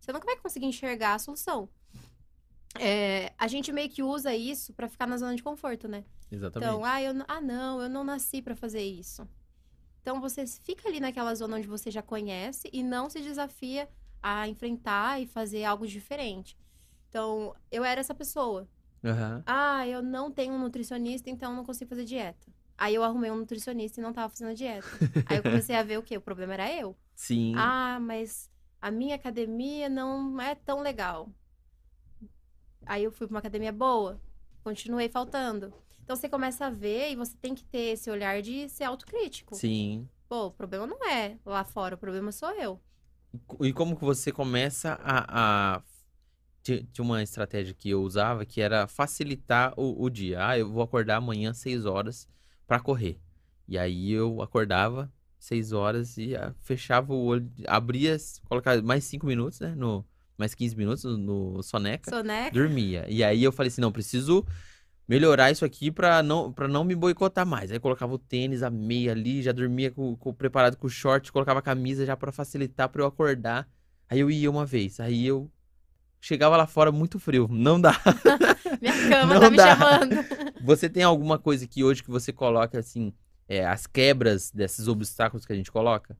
[0.00, 1.68] você nunca vai conseguir enxergar a solução.
[2.78, 6.04] É, a gente meio que usa isso pra ficar na zona de conforto, né?
[6.30, 6.68] Exatamente.
[6.70, 9.28] Então, ah, eu, ah, não, eu não nasci pra fazer isso.
[10.00, 13.88] Então, você fica ali naquela zona onde você já conhece e não se desafia
[14.22, 16.56] a enfrentar e fazer algo diferente.
[17.08, 18.66] Então, eu era essa pessoa.
[19.04, 19.42] Aham.
[19.46, 22.46] Ah, eu não tenho um nutricionista, então não consigo fazer dieta.
[22.78, 24.88] Aí eu arrumei um nutricionista e não tava fazendo dieta.
[25.26, 26.16] Aí eu comecei a ver o quê?
[26.16, 26.96] O problema era eu.
[27.14, 27.54] Sim.
[27.56, 31.28] Ah, mas a minha academia não é tão legal.
[32.86, 34.20] Aí eu fui pra uma academia boa,
[34.64, 35.72] continuei faltando.
[36.02, 39.54] Então você começa a ver e você tem que ter esse olhar de ser autocrítico.
[39.54, 40.08] Sim.
[40.28, 42.80] Pô, o problema não é lá fora, o problema sou eu.
[43.60, 45.82] E como que você começa a, a...
[46.62, 50.46] Ti- Tinha uma estratégia que eu usava que era facilitar o, o dia.
[50.46, 52.28] Ah, eu vou acordar amanhã às 6 horas
[52.66, 53.18] pra correr.
[53.68, 58.16] E aí eu acordava 6 horas e ah, fechava o olho, abria,
[58.48, 59.74] colocava mais 5 minutos, né?
[59.76, 60.04] No,
[60.38, 61.16] mais 15 minutos no,
[61.56, 62.50] no soneca, Soneca.
[62.52, 63.06] dormia.
[63.08, 64.44] E aí eu falei assim, não, preciso
[65.08, 67.70] melhorar isso aqui pra não, pra não me boicotar mais.
[67.70, 70.90] Aí eu colocava o tênis, a meia ali, já dormia com, com- preparado com o
[70.90, 73.68] short, colocava a camisa já pra facilitar pra eu acordar.
[74.08, 75.50] Aí eu ia uma vez, aí eu
[76.22, 77.92] chegava lá fora muito frio, não dá.
[78.80, 79.76] Minha cama Não tá me dá.
[79.76, 80.16] chamando.
[80.64, 83.12] Você tem alguma coisa que hoje que você coloca assim,
[83.48, 86.16] é, as quebras desses obstáculos que a gente coloca?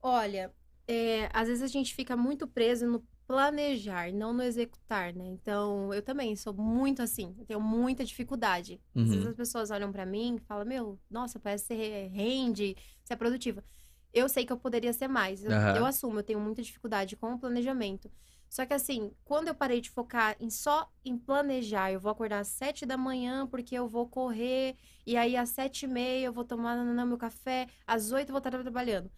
[0.00, 0.52] Olha,
[0.86, 5.24] é, às vezes a gente fica muito preso no planejar, não no executar, né?
[5.26, 8.80] Então, eu também sou muito assim, eu tenho muita dificuldade.
[9.02, 9.30] Às vezes Uhum.
[9.30, 13.16] as pessoas olham pra mim e falam, meu, nossa, parece que você rende, você é
[13.16, 13.64] produtiva.
[14.12, 15.42] Eu sei que eu poderia ser mais.
[15.44, 18.10] Eu, eu assumo, eu tenho muita dificuldade com o planejamento.
[18.52, 22.40] Só que assim, quando eu parei de focar em só em planejar, eu vou acordar
[22.40, 26.34] às sete da manhã porque eu vou correr, e aí às sete e meia eu
[26.34, 29.10] vou tomar nananã, meu café, às oito eu vou estar trabalhando.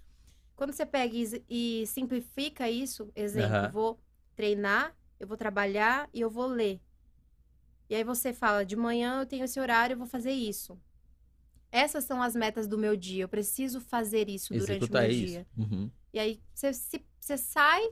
[0.54, 1.44] Quando você pega e,
[1.82, 3.66] e simplifica isso, exemplo, Aham.
[3.66, 4.00] eu vou
[4.36, 6.80] treinar, eu vou trabalhar e eu vou ler.
[7.90, 10.78] E aí você fala, de manhã eu tenho esse horário, eu vou fazer isso.
[11.72, 13.24] Essas são as metas do meu dia.
[13.24, 15.26] Eu preciso fazer isso durante o Executar meu isso.
[15.26, 15.46] dia.
[15.58, 15.90] Uhum.
[16.12, 17.82] E aí você, se- você sai,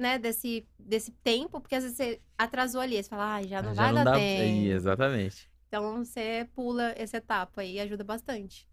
[0.00, 3.02] né, desse, desse tempo, porque às vezes você atrasou ali.
[3.02, 4.66] Você fala, ai, já não Ah, vai dar dá- tempo.
[4.72, 5.50] Exatamente.
[5.68, 8.66] Então você pula essa etapa aí e ajuda bastante.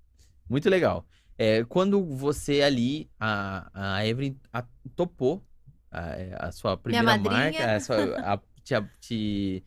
[0.50, 1.06] Muito legal.
[1.38, 5.44] É, quando você ali, a, a Evelyn a- topou
[5.92, 9.64] a, é, a sua primeira marca, a sua- a- te, te-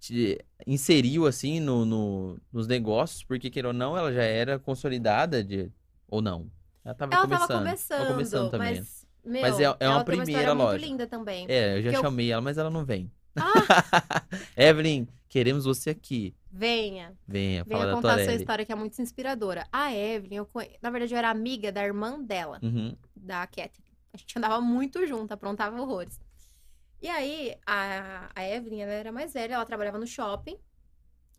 [0.00, 5.44] te inseriu assim no, no- nos negócios, porque queira ou não, ela já era consolidada
[5.44, 5.70] de,
[6.08, 6.50] ou não?
[6.84, 7.58] Ela estava Ela começando.
[7.58, 8.74] começando, Tava começando também.
[8.80, 10.70] mas, meu, Mas é- é uma uma primeira história loja.
[10.72, 11.46] muito linda também.
[11.48, 13.10] É, eu já eu- chamei ela, mas ela não vem.
[13.36, 13.42] Ah,
[14.56, 16.34] Evelyn, queremos você aqui.
[16.50, 17.14] venha.
[17.26, 19.66] Venha, fala Venha da contar a sua história que é muito inspiradora.
[19.72, 20.70] A Evelyn, eu conhe...
[20.82, 23.90] na verdade, eu era amiga da irmã dela, Uhum, da Catherine.
[24.12, 26.20] A gente andava muito junto, aprontava horrores.
[27.00, 30.56] E aí, a, a Evelyn, ela era mais velha, ela trabalhava no shopping.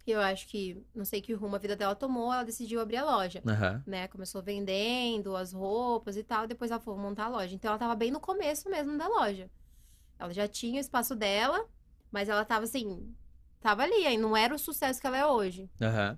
[0.06, 3.06] Eu acho que, não sei que rumo a vida dela tomou, ela decidiu abrir a
[3.06, 3.42] loja.
[3.48, 4.08] aham, Né?
[4.08, 7.56] Começou vendendo as roupas e tal, depois ela foi montar a loja.
[7.56, 9.50] Então ela tava bem no começo mesmo da loja.
[10.20, 11.66] Ela já tinha o espaço dela,
[12.12, 13.14] mas ela tava assim,
[13.62, 15.70] tava ali, aí não era o sucesso que ela é hoje.
[15.82, 16.18] aham.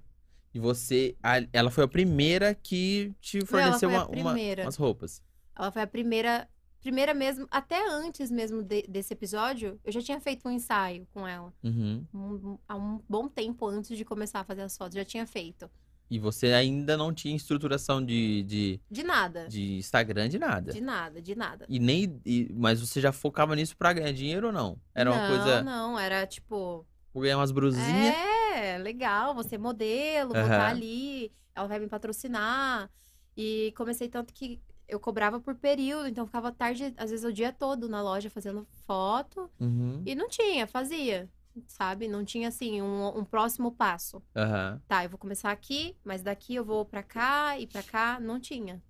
[0.54, 5.22] E você, a- ela foi a primeira que te forneceu a uma, uma- umas roupas.
[5.56, 6.48] Ela foi a primeira,
[6.86, 11.28] primeira mesmo, até antes mesmo de- desse episódio, eu já tinha feito um ensaio com
[11.28, 11.52] ela.
[11.64, 12.06] Uhum.
[12.14, 15.68] Um- há um bom tempo antes de começar a fazer as fotos, já tinha feito.
[16.12, 19.48] E você ainda não tinha estruturação de, de, De nada.
[19.48, 20.72] de Instagram, de nada.
[20.72, 21.66] De nada, de nada.
[21.68, 22.22] E nem.
[22.24, 24.78] e- mas você já focava nisso pra ganhar dinheiro ou não?
[24.94, 25.64] Era uma não, coisa.
[25.64, 26.86] Não, era tipo.
[27.12, 28.14] Vou ganhar umas brusinhas.
[28.56, 30.52] É, legal, você é modelo, vou Aham.
[30.52, 32.92] estar ali, ela vai me patrocinar.
[33.36, 37.52] E comecei tanto que eu cobrava por período, então ficava tarde, às vezes o dia
[37.52, 39.50] todo na loja fazendo foto.
[39.60, 40.02] Uhum.
[40.06, 41.30] E não tinha, fazia,
[41.68, 42.08] sabe?
[42.08, 44.22] Não tinha assim um, um próximo passo.
[44.36, 44.82] Aham.
[44.88, 48.20] Tá, eu vou começar aqui, mas daqui eu vou pra cá e pra cá.
[48.20, 48.82] Não tinha.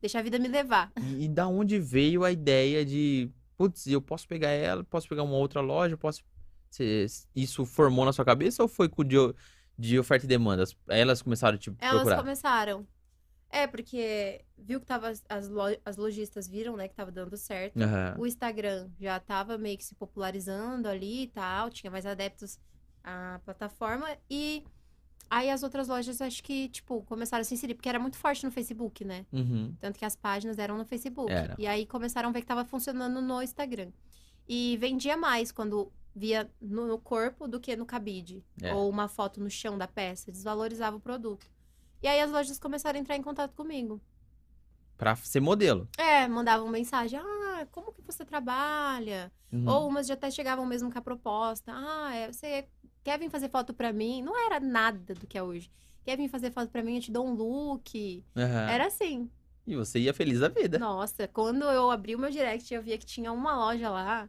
[0.00, 0.90] Deixa a vida me levar.
[1.02, 3.30] E, e da onde veio a ideia de.
[3.56, 6.22] Putz, eu posso pegar ela, posso pegar uma outra loja, posso.
[6.70, 7.04] Cê-
[7.36, 9.16] isso formou na sua cabeça ou foi com o de,
[9.78, 10.62] de oferta e demanda?
[10.62, 12.16] As- Elas começaram a te Elas procurar?
[12.18, 12.86] começaram.
[13.50, 15.12] É, porque viu que tava.
[15.28, 17.82] As, lo- as lojistas viram, né, que tava dando certo.
[17.82, 18.14] Aham.
[18.18, 22.58] O Instagram já tava meio que se popularizando ali e tal, tinha mais adeptos
[23.02, 24.06] à plataforma.
[24.30, 24.64] E
[25.28, 28.44] aí as outras lojas acho que, tipo, começaram a se inserir, porque era muito forte
[28.44, 29.26] no Facebook, né?
[29.32, 29.74] Uhum.
[29.80, 31.32] Tanto que as páginas eram no Facebook.
[31.32, 31.56] Era.
[31.58, 33.90] E aí começaram a ver que tava funcionando no Instagram.
[34.48, 38.44] E vendia mais quando via no, no corpo do que no cabide.
[38.62, 38.72] É.
[38.74, 40.30] Ou uma foto no chão da peça.
[40.32, 41.46] Desvalorizava o produto.
[42.02, 44.00] E aí as lojas começaram a entrar em contato comigo.
[44.96, 45.88] Pra ser modelo.
[45.96, 47.18] É, mandavam mensagem.
[47.18, 49.32] Ah, como que você trabalha?
[49.52, 49.68] Uhum.
[49.68, 51.72] Ou umas já até chegavam mesmo com a proposta.
[51.74, 52.66] Ah, é, você
[53.02, 54.22] quer vir fazer foto pra mim?
[54.22, 55.70] Não era nada do que é hoje.
[56.04, 56.96] Quer vir fazer foto pra mim?
[56.96, 58.24] Eu te dou um look.
[58.36, 58.70] Aham.
[58.70, 59.30] Era assim.
[59.66, 60.78] E você ia feliz da vida.
[60.78, 64.28] Nossa, quando eu abri o meu direct, eu via que tinha uma loja lá.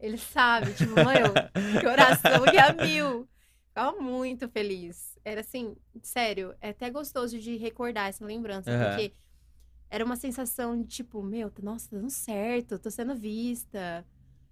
[0.00, 1.32] Ele sabe, tipo, mano,
[1.80, 3.28] coração ia mil.
[3.68, 5.13] Ficava muito feliz.
[5.24, 8.94] Era assim, sério, é até gostoso de recordar essa lembrança, Aham.
[8.94, 9.12] porque
[9.90, 14.04] era uma sensação de tipo, meu, nossa, tá dando certo, tô sendo vista.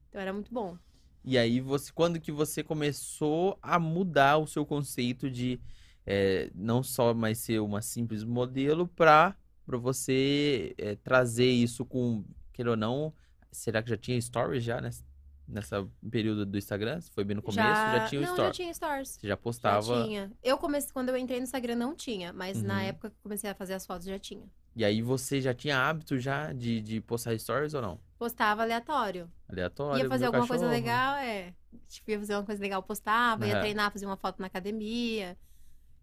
[0.09, 0.77] Então era muito bom.
[1.25, 5.61] E aí, você, quando que você começou a mudar o seu conceito de
[6.05, 12.25] é, não só mais ser uma simples modelo pra, pra você é, trazer isso com,
[12.53, 13.15] queira ou não,
[13.53, 15.05] será que já tinha stories já nessa,
[15.53, 17.01] nessa período do Instagram?
[17.01, 17.61] Se Foi bem no começo,
[17.91, 18.49] já, tinha o Não, story.
[18.49, 19.09] já tinha stores.
[19.11, 20.05] Você já Já postava.
[20.05, 20.33] tinha.
[20.43, 22.81] Eu comecei, quando eu entrei no Instagram não tinha, mas na Uhum.
[22.81, 24.45] época que eu comecei a fazer as fotos já tinha.
[24.75, 28.01] E aí você já tinha hábito já de, de postar stories ou não?
[28.19, 29.31] Postava aleatório.
[29.49, 30.03] Aleatório.
[30.05, 30.81] ia fazer alguma coisa cachorro.
[30.83, 31.53] legal, é.
[31.89, 33.47] Tipo, ia fazer uma coisa legal, postava.
[33.47, 33.61] Ia Aham.
[33.61, 35.37] treinar, fazer uma foto na academia.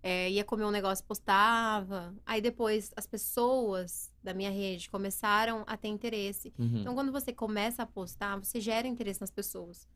[0.02, 2.14] É, ia comer um negócio, postava.
[2.26, 6.54] Aí depois as pessoas da minha rede começaram a ter interesse.
[6.58, 6.82] Uhum.
[6.82, 9.88] Então, quando você começa a postar, você gera interesse nas pessoas.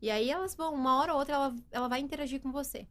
[0.00, 2.86] E aí elas vão, uma hora ou outra, ela, ela vai interagir com você.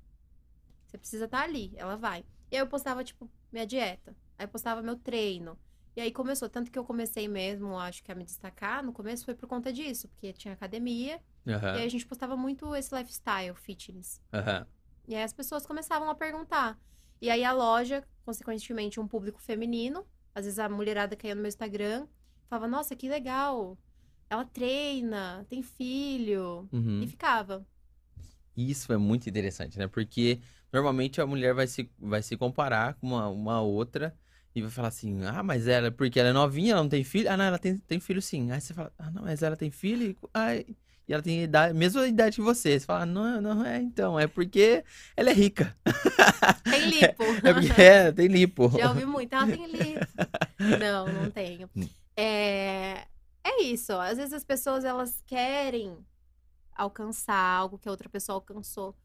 [0.85, 2.25] Você precisa estar ali, ela vai.
[2.51, 4.15] E aí eu postava, tipo, minha dieta.
[4.37, 5.57] Aí eu postava meu treino.
[5.95, 9.25] E aí começou, tanto que eu comecei mesmo, acho que a me destacar, no começo
[9.25, 13.55] foi por conta disso, porque tinha academia, e aí a gente postava muito esse lifestyle,
[13.55, 14.21] fitness.
[14.31, 14.67] Aham.
[15.07, 16.77] E aí as pessoas começavam a perguntar.
[17.21, 21.49] E aí a loja, consequentemente, um público feminino, às vezes a mulherada caía no meu
[21.49, 22.07] Instagram,
[22.49, 23.77] falava, nossa, que legal,
[24.29, 27.01] ela treina, tem filho, Uhum.
[27.01, 27.65] e ficava.
[28.55, 29.87] Isso é muito interessante, né?
[29.87, 30.39] Porque
[30.73, 34.15] normalmente a mulher vai se, vai se comparar com uma, uma outra
[34.55, 37.29] e vai falar assim: ah, mas ela, porque ela é novinha, ela não tem filho?
[37.29, 38.51] Ah, não, ela tem, tem filho sim.
[38.51, 40.15] Aí você fala: ah, não, mas ela tem filho?
[40.33, 40.65] Ai,
[41.07, 42.79] e ela tem idade, mesma idade que você.
[42.79, 44.83] Você fala: não, não é então, é porque
[45.15, 45.75] ela é rica.
[46.69, 47.23] Tem lipo.
[47.43, 48.69] É porque é, tem lipo.
[48.77, 50.05] Já ouvi muito, ela tem lipo.
[50.79, 51.69] Não, não tenho.
[51.75, 51.87] Hum.
[52.15, 53.05] É,
[53.43, 54.01] é isso, ó.
[54.01, 55.95] às vezes as pessoas, elas querem
[56.75, 58.95] alcançar algo que a outra pessoa alcançou.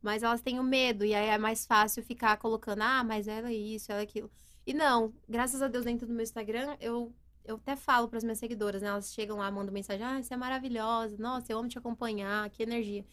[0.00, 3.50] Mas elas têm o medo, e aí é mais fácil ficar colocando, ah, mas ela
[3.50, 4.30] é isso, ela é aquilo.
[4.66, 7.12] E não, graças a Deus, dentro do meu Instagram, eu,
[7.50, 8.88] eu até falo para as minhas seguidoras, né?
[8.88, 12.62] Elas chegam lá, mandam mensagem, ah, você é maravilhosa, nossa, eu amo te acompanhar, que
[12.62, 13.04] energia.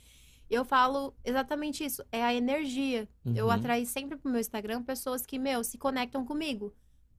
[0.50, 3.08] Eu falo exatamente isso, é a energia.
[3.36, 3.52] Eu Uhum.
[3.52, 6.73] atraí sempre pro meu Instagram pessoas que, meu, se conectam comigo.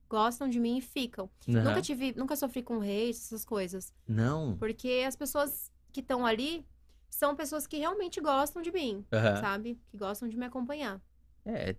[0.09, 1.29] Gostam de mim e ficam.
[1.47, 1.63] Aham.
[1.65, 3.93] Nunca tive, nunca sofri com hate, essas coisas.
[4.07, 4.57] Não.
[4.57, 6.65] Porque as pessoas que estão ali
[7.07, 9.35] são pessoas que realmente gostam de mim, Aham.
[9.39, 9.79] sabe?
[9.91, 10.99] Que gostam de me acompanhar.
[11.45, 11.75] É,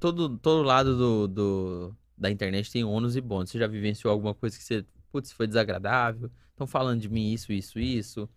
[0.00, 3.50] todo, todo lado do, do- da internet tem ônus e bônus.
[3.50, 6.30] Você já vivenciou alguma coisa que você, putz, foi desagradável?
[6.50, 8.28] Estão falando de mim isso, isso, isso?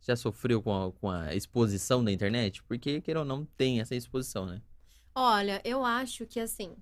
[0.00, 2.62] Já sofreu com a, com a exposição da internet?
[2.62, 4.62] Porque, queira ou não, tem essa exposição, né?
[5.14, 6.76] Olha, eu acho que assim.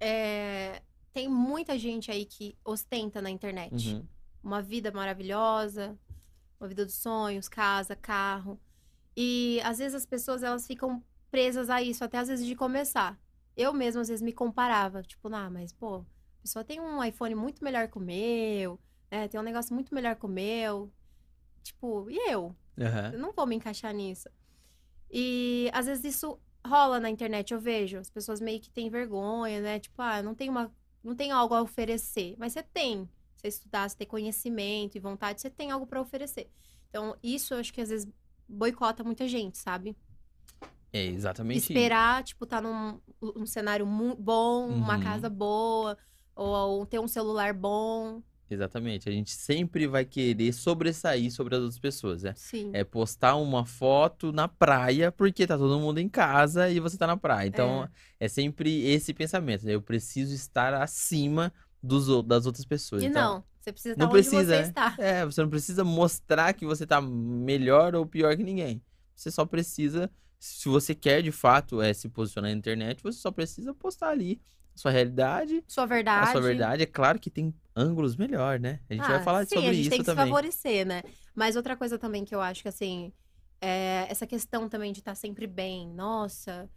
[0.00, 0.82] é,
[1.12, 3.94] Tem muita gente aí que ostenta na internet.
[3.94, 4.06] Uhum.
[4.42, 5.96] uma vida maravilhosa,
[6.60, 8.60] uma vida dos sonhos, casa, carro.
[9.16, 13.18] E às vezes as pessoas elas ficam presas a isso até às vezes de começar.
[13.56, 17.34] Eu mesma às vezes me comparava, tipo, ah, mas pô, a pessoa tem um iPhone
[17.34, 18.78] muito melhor que o meu,
[19.10, 19.28] né?
[19.28, 20.92] Tem um negócio muito melhor que o meu.
[21.62, 22.54] Tipo, e eu?
[22.78, 23.12] Aham.
[23.12, 24.28] Eu não vou me encaixar nisso.
[25.10, 27.98] E às vezes isso rola na internet, eu vejo.
[27.98, 29.78] As pessoas meio que têm vergonha, né?
[29.78, 32.34] Tipo, ah, não tem uma, não tem algo a oferecer.
[32.38, 33.08] Mas você tem.
[33.36, 36.50] Você estudar, você ter conhecimento e vontade, você tem algo pra oferecer.
[36.88, 38.08] Então, isso eu acho que às vezes
[38.48, 39.96] boicota muita gente, sabe?
[40.94, 41.72] É exatamente isso.
[41.72, 45.00] Esperar, tipo, tá num um cenário bom, uma Uhum.
[45.02, 45.98] casa boa,
[46.36, 48.22] ou, ou ter um celular bom.
[48.48, 49.08] Exatamente.
[49.08, 52.32] A gente sempre vai querer sobressair sobre as outras pessoas, né?
[52.36, 52.70] Sim.
[52.72, 57.06] É postar uma foto na praia porque tá todo mundo em casa e você tá
[57.08, 57.48] na praia.
[57.48, 57.88] Então,
[58.20, 59.74] é, sempre esse pensamento, né?
[59.74, 61.52] Eu preciso estar acima
[61.82, 63.02] dos, das outras pessoas.
[63.02, 64.68] E Então, não, você precisa não estar onde precisa, você né?
[64.68, 64.94] está.
[64.98, 68.80] É, você não precisa mostrar que você tá melhor ou pior que ninguém.
[69.16, 70.10] Você só precisa,
[70.46, 74.40] se você quer de fato é, se posicionar na internet, você só precisa postar ali
[74.74, 76.14] a sua realidade, Sua verdade.
[76.14, 76.82] a sua verdade.
[76.82, 78.80] É claro que tem ângulos melhor, né?
[78.90, 80.10] A gente Ah, vai falar sim, sobre a gente isso tem que também.
[80.10, 81.02] se favorecer, né?
[81.34, 83.12] Mas outra coisa também que eu acho que, assim,
[83.60, 85.88] é essa questão também de estar sempre bem.
[85.88, 86.70] Nossa,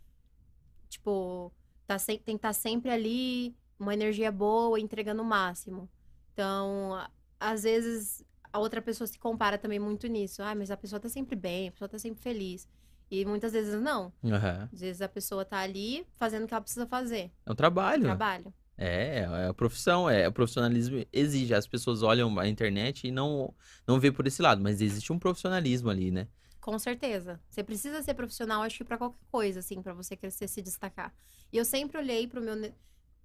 [0.90, 1.54] tipo,
[1.88, 5.90] tá sem- tem que estar sempre ali, uma energia boa, entregando o máximo.
[6.34, 6.92] Então,
[7.40, 10.42] às vezes, a outra pessoa se compara também muito nisso.
[10.44, 12.68] Ah, mas a pessoa tá sempre bem, a pessoa tá sempre feliz.
[13.10, 14.12] E muitas vezes não.
[14.24, 14.70] Aham.
[14.72, 17.32] Às vezes a pessoa tá ali fazendo o que ela precisa fazer.
[17.46, 18.04] É um trabalho.
[18.04, 18.54] Trabalho.
[18.78, 21.54] É, é a profissão, é o profissionalismo exige.
[21.54, 23.54] As pessoas olham a internet e não
[23.88, 26.28] não vê por esse lado, mas existe um profissionalismo ali, né?
[26.60, 27.40] Com certeza.
[27.50, 31.14] Você precisa ser profissional, acho que pra qualquer coisa, assim, pra você crescer, se destacar.
[31.52, 32.72] E eu sempre olhei pro meu.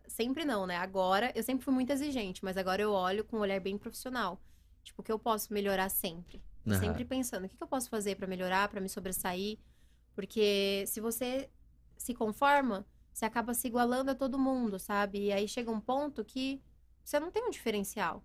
[0.06, 0.76] Sempre não, né?
[0.76, 4.40] Agora, eu sempre fui muito exigente, mas agora eu olho com um olhar bem profissional.
[4.84, 6.40] Tipo, o que eu posso melhorar sempre.
[6.66, 6.78] Aham.
[6.78, 9.58] Sempre pensando, o que que eu posso fazer pra melhorar, pra me sobressair?
[10.14, 11.48] Porque se você
[11.96, 15.26] se conforma, você acaba se igualando a todo mundo, sabe?
[15.26, 16.60] E aí chega um ponto que
[17.04, 18.24] você não tem um diferencial.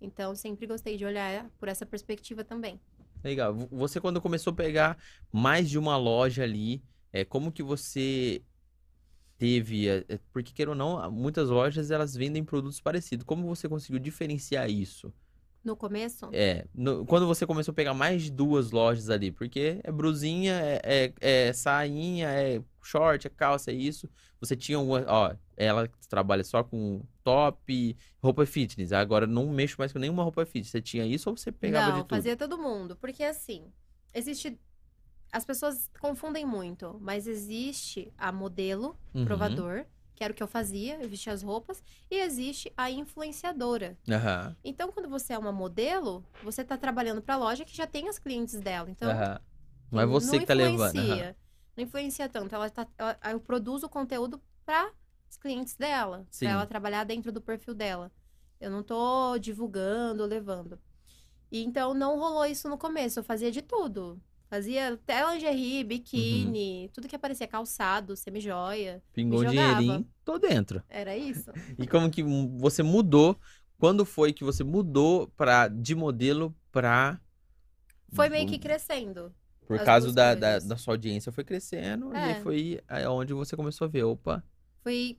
[0.00, 2.80] Então, sempre gostei de olhar por essa perspectiva também.
[3.22, 3.54] Legal.
[3.54, 4.98] Vo- Você quando começou a pegar
[5.32, 8.42] mais de uma loja ali, é como que você
[9.36, 13.24] teve, é, porque queira ou não, muitas lojas elas vendem produtos parecidos.
[13.24, 15.12] Como você conseguiu diferenciar isso?
[15.64, 19.80] No começo, É, no- quando você começou a pegar mais de duas lojas ali, porque
[19.82, 24.08] é brusinha, é, é, é sainha, é short, é calça, é isso.
[24.40, 28.92] Você tinha uma, ó, ela trabalha só com top, roupa fitness.
[28.92, 30.70] Agora não mexo mais com nenhuma roupa fitness.
[30.70, 32.10] Você tinha isso ou você pegava não, de tudo?
[32.10, 32.96] fazia todo mundo.
[32.96, 33.64] Porque assim,
[34.14, 34.58] existe.
[35.30, 39.24] As pessoas confundem muito, mas existe a modelo, Uhum.
[39.26, 39.84] provador,
[40.18, 43.96] que era o que eu fazia, eu vestia as roupas, e existe a influenciadora.
[44.10, 48.08] Aham, Então, quando você é uma modelo, você tá trabalhando pra loja que já tem
[48.08, 48.90] as clientes dela.
[48.90, 49.40] Então, aham.
[49.92, 50.88] Não é você que tá levando.
[50.96, 51.36] influencia.
[51.76, 52.52] não influencia tanto.
[52.52, 54.90] Ela tá, ela- eu produzo conteúdo para
[55.30, 58.10] os clientes dela, para ela trabalhar dentro do perfil dela.
[58.60, 60.80] Eu não tô divulgando, levando.
[61.52, 63.20] E então não rolou isso no começo.
[63.20, 64.20] Eu fazia de tudo.
[64.50, 66.88] Fazia até lingerie, biquíni, Uhum.
[66.94, 69.02] tudo que aparecia, calçado, semijoia.
[69.12, 70.82] Pingou um dinheirinho, tô dentro.
[70.88, 71.50] Era isso.
[71.78, 73.38] E como que você mudou?
[73.78, 77.20] Quando foi que você mudou pra, de modelo pra.
[78.12, 79.32] Foi meio que crescendo.
[79.66, 82.30] Por causa da, da, da sua audiência foi crescendo É.
[82.32, 84.42] e foi onde você começou a ver, opa.
[84.82, 85.18] Foi,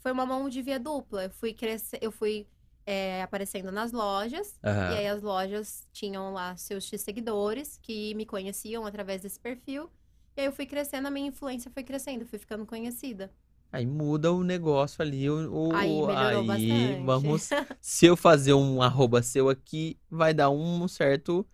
[0.00, 1.24] foi uma mão de via dupla.
[1.24, 2.46] Eu fui crescer, eu fui
[2.86, 4.54] é, aparecendo nas lojas.
[4.64, 4.92] aham.
[4.92, 9.90] E aí as lojas tinham lá seus X seguidores que me conheciam através desse perfil.
[10.36, 13.30] E aí eu fui crescendo, a minha influência foi crescendo, fui ficando conhecida.
[13.72, 17.04] Aí muda o negócio ali, o, o- Aí melhorou aí bastante.
[17.04, 17.48] vamos,
[17.80, 21.46] se eu fazer um arroba seu aqui, vai dar um certo,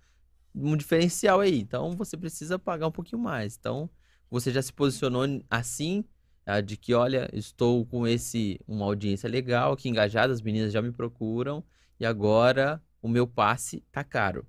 [0.54, 3.88] um diferencial aí, então você precisa pagar um pouquinho mais, então
[4.30, 6.04] você já se posicionou assim,
[6.46, 10.80] ah, de que olha, estou com esse, uma audiência legal, que engajada, as meninas já
[10.82, 11.62] me procuram,
[12.00, 14.46] e agora o meu passe tá caro.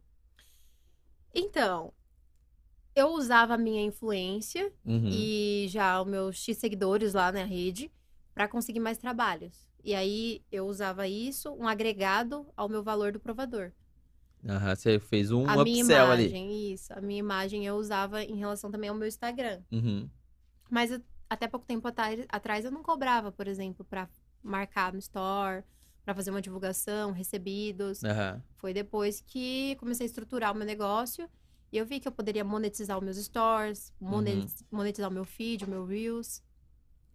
[1.33, 1.93] Então,
[2.95, 5.09] eu usava a minha influência Uhum.
[5.11, 7.91] e já os meus X seguidores lá na rede
[8.33, 9.67] para conseguir mais trabalhos.
[9.83, 13.71] E aí eu usava isso, um agregado ao meu valor do provador.
[14.47, 16.23] Aham, você fez um a minha upsell ali.
[16.27, 16.93] imagem, isso.
[16.93, 19.61] A minha imagem eu usava em relação também ao meu Instagram.
[19.71, 20.09] Uhum.
[20.69, 21.01] Mas eu-
[21.33, 24.09] até pouco tempo atrás, eu não cobrava, por exemplo, para
[24.41, 25.63] marcar no store,
[26.03, 28.03] para fazer uma divulgação, recebidos.
[28.03, 28.41] Aham.
[28.57, 31.29] Foi depois que comecei a estruturar o meu negócio
[31.71, 34.09] e eu vi que eu poderia monetizar os meus stores, Uhum.
[34.09, 36.41] monetiz- monetizar o meu feed, o meu Reels.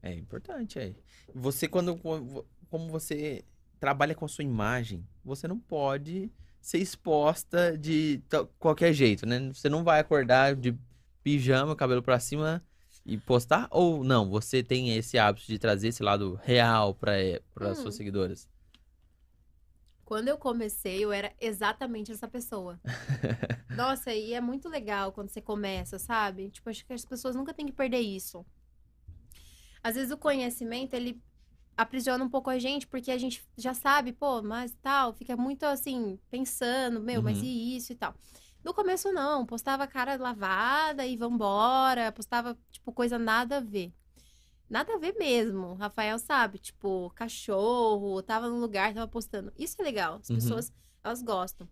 [0.02, 0.96] É importante aí.
[1.34, 3.44] Você, quando, como você
[3.80, 8.20] trabalha com a sua imagem, você não pode ser exposta de
[8.58, 9.48] qualquer jeito, né?
[9.52, 10.76] Você não vai acordar de
[11.22, 12.62] pijama, cabelo pra cima
[13.08, 13.68] e postar?
[13.70, 14.30] Ou não?
[14.30, 17.12] Você tem esse hábito de trazer esse lado real para
[17.54, 17.74] para Hum.
[17.74, 18.48] suas seguidoras?
[20.04, 22.80] Quando eu comecei, eu era exatamente essa pessoa.
[23.74, 26.50] Nossa, e é muito legal quando você começa, sabe?
[26.50, 28.44] Tipo, acho que as pessoas nunca têm que perder isso.
[29.82, 31.20] Às vezes o conhecimento, ele
[31.76, 35.64] aprisiona um pouco a gente, porque a gente já sabe, pô, mas tal, fica muito
[35.64, 37.44] assim, pensando, meu, mas Uhum.
[37.44, 38.14] e isso e tal.
[38.68, 43.94] No começo, não, postava cara lavada e vambora, postava, tipo, coisa nada a ver.
[44.68, 45.72] Nada a ver mesmo.
[45.72, 49.50] Rafael sabe, tipo, cachorro, tava num lugar, tava postando.
[49.58, 50.16] Isso é legal.
[50.16, 50.36] As Uhum.
[50.36, 50.70] pessoas,
[51.02, 51.66] elas gostam.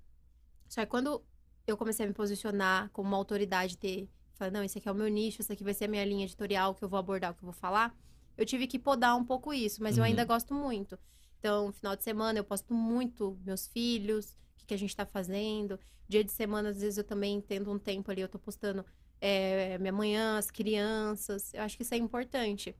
[0.70, 1.22] Só que quando
[1.66, 4.94] eu comecei a me posicionar como uma autoridade, ter, falar, não, esse aqui é o
[4.94, 7.35] meu nicho, esse aqui vai ser a minha linha editorial, que eu vou abordar, o
[7.35, 7.94] que eu vou falar,
[8.38, 10.06] eu tive que podar um pouco isso, mas eu Uhum.
[10.09, 10.98] ainda gosto muito.
[11.40, 14.35] Então, final de semana eu posto muito meus filhos,
[14.66, 15.79] que, que a gente tá fazendo.
[16.09, 18.85] Dia de semana, às vezes eu também tendo um tempo ali, eu tô postando
[19.20, 21.55] é, minha manhã, as crianças.
[21.55, 22.74] Eu acho que isso é importante.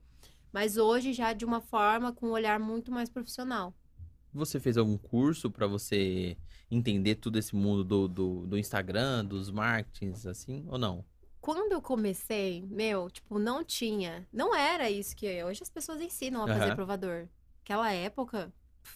[0.51, 3.73] Mas hoje já de uma forma com um olhar muito mais profissional.
[4.33, 6.37] Você fez algum curso para você
[6.69, 11.03] entender todo esse mundo do, do, do Instagram, dos marketings, assim, ou não?
[11.41, 14.27] Quando eu comecei, meu, tipo, não tinha.
[14.31, 16.75] Não era isso que hoje as pessoas ensinam a fazer Aham.
[16.75, 17.27] provador.
[17.63, 18.53] Aquela época,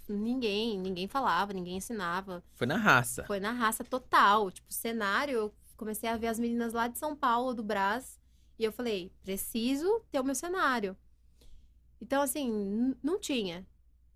[0.08, 2.44] ninguém, ninguém falava, ninguém ensinava.
[2.54, 3.24] Foi na raça.
[3.26, 4.52] Foi na raça total.
[4.52, 8.20] Tipo, cenário, eu comecei a ver as meninas lá de São Paulo, do Brás,
[8.58, 10.96] e eu falei, preciso ter o meu cenário.
[12.00, 13.66] Então, assim, não tinha.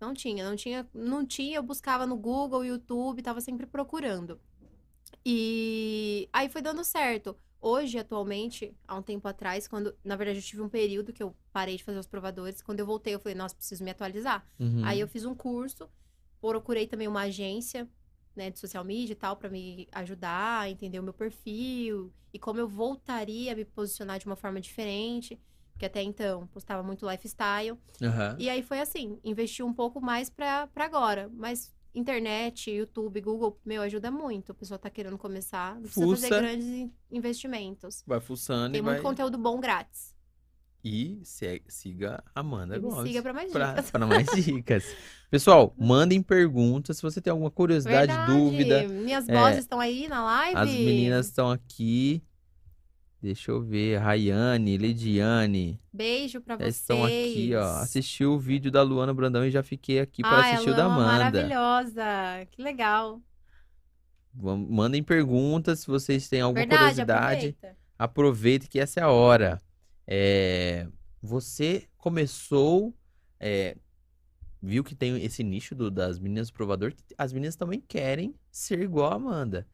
[0.00, 4.38] Não tinha, não tinha, não tinha, eu buscava no Google, YouTube, tava sempre procurando.
[5.24, 7.36] E aí foi dando certo.
[7.68, 11.34] Hoje, atualmente, há um tempo atrás, quando, na verdade, eu tive um período que eu
[11.52, 14.46] parei de fazer os provadores, quando eu voltei, eu falei, nossa, preciso me atualizar.
[14.60, 14.84] Uhum.
[14.84, 15.90] Aí eu fiz um curso,
[16.40, 17.88] procurei também uma agência,
[18.36, 22.38] né, de social media e tal, pra me ajudar a entender o meu perfil e
[22.38, 25.36] como eu voltaria a me posicionar de uma forma diferente,
[25.72, 27.76] porque até então postava muito lifestyle.
[28.00, 28.36] Aham.
[28.38, 33.58] E aí foi assim, investi um pouco mais pra, pra agora, mas internet, YouTube, Google,
[33.64, 34.52] meu, ajuda muito.
[34.52, 36.40] A pessoa tá querendo começar, não precisa fazer Fuça.
[36.40, 38.04] grandes in- investimentos.
[38.06, 39.02] Vai fuçando Tem e muito vai...
[39.02, 40.14] conteúdo bom grátis.
[40.84, 43.08] E se- siga a Amanda E me Gomes.
[43.08, 43.90] siga pra mais dicas.
[43.90, 44.84] pra mais dicas.
[45.28, 48.32] Pessoal, mandem perguntas se você tem alguma curiosidade, Verdade.
[48.32, 48.86] dúvida.
[48.86, 50.56] Minhas É, vozes estão aí na live.
[50.56, 52.22] As meninas estão aqui.
[53.26, 53.98] Deixa eu ver.
[53.98, 55.80] Rayane, Lidiane.
[55.92, 56.76] Beijo pra vocês.
[56.76, 57.78] estão aqui, ó.
[57.78, 60.76] Assistiu o vídeo da Luana Brandão e já fiquei aqui para Ai, assistir a o
[60.76, 61.42] da Amanda.
[61.42, 62.46] maravilhosa.
[62.52, 63.20] Que legal.
[64.32, 67.36] Mandem perguntas se vocês têm alguma Verdade, curiosidade.
[67.48, 67.76] aproveita.
[67.98, 69.60] Aproveite que essa é a hora.
[70.06, 70.86] É,
[71.20, 72.94] Você começou.
[73.40, 73.76] é,
[74.62, 78.34] Viu que tem esse nicho do- das meninas do provador, que as meninas também querem
[78.52, 79.66] ser igual a Amanda.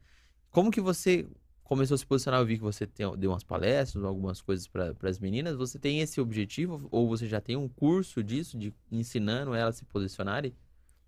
[0.49, 1.27] Como que você
[1.73, 4.93] começou a se posicionar, eu vi que você tem, deu umas palestras, algumas coisas para
[5.03, 5.55] as meninas.
[5.55, 9.79] Você tem esse objetivo ou você já tem um curso disso, de ensinando elas a
[9.79, 10.55] se posicionarem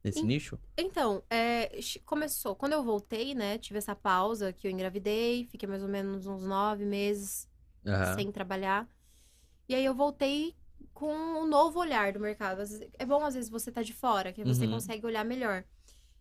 [0.04, 0.60] nesse En- nicho?
[0.78, 1.70] Então, é,
[2.06, 2.56] começou.
[2.56, 3.58] Quando eu voltei, né?
[3.58, 7.48] Tive essa pausa que eu engravidei, fiquei mais ou menos uns nove meses
[7.86, 8.16] Aham.
[8.16, 8.88] sem trabalhar.
[9.70, 10.56] E aí eu voltei
[10.94, 12.62] com um novo olhar do mercado.
[12.62, 14.72] Às vezes- é bom, às vezes, você tá de fora, que você Uhum.
[14.72, 15.64] consegue olhar melhor.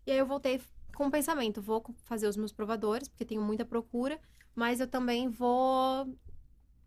[0.05, 0.61] E aí eu voltei
[0.95, 4.17] com o pensamento, vou fazer os meus provadores, porque tenho muita procura,
[4.55, 6.07] mas eu também vou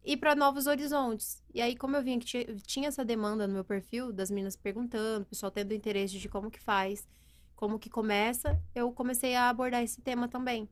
[0.04, 1.42] ir para novos horizontes.
[1.52, 4.56] E aí, como eu vi que ti- tinha essa demanda no meu perfil, das meninas
[4.56, 7.06] perguntando, o pessoal tendo interesse de como que faz,
[7.54, 10.68] como que começa, eu comecei a abordar esse tema também.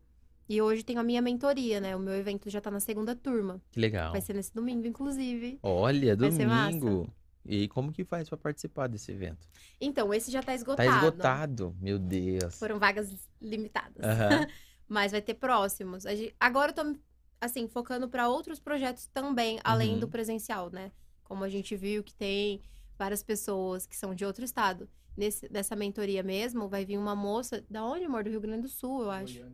[0.49, 1.97] E hoje tenho a minha mentoria, né?
[1.97, 3.61] O meu evento já tá na segunda turma.
[3.73, 4.13] Que legal.
[4.13, 5.59] Vai ser nesse domingo, inclusive.
[5.63, 7.13] Olha, Vai domingo.
[7.45, 9.49] E como que faz para participar desse evento?
[9.81, 10.89] Então, esse já tá esgotado.
[10.89, 12.59] Tá esgotado, meu Deus.
[12.59, 14.05] Foram vagas limitadas.
[14.05, 14.47] Aham.
[14.89, 16.05] Mas vai ter próximos.
[16.39, 16.97] Agora eu tô,
[17.41, 20.01] assim, focando para outros projetos também, além Uhum.
[20.01, 20.93] do presencial, né?
[21.25, 22.61] Como a gente viu que tem
[22.99, 24.89] várias pessoas que são de outro estado.
[25.17, 28.23] Nesse, nessa mentoria mesmo, vai vir uma moça, da onde, amor?
[28.23, 29.45] Do Rio Grande do Sul, eu acho.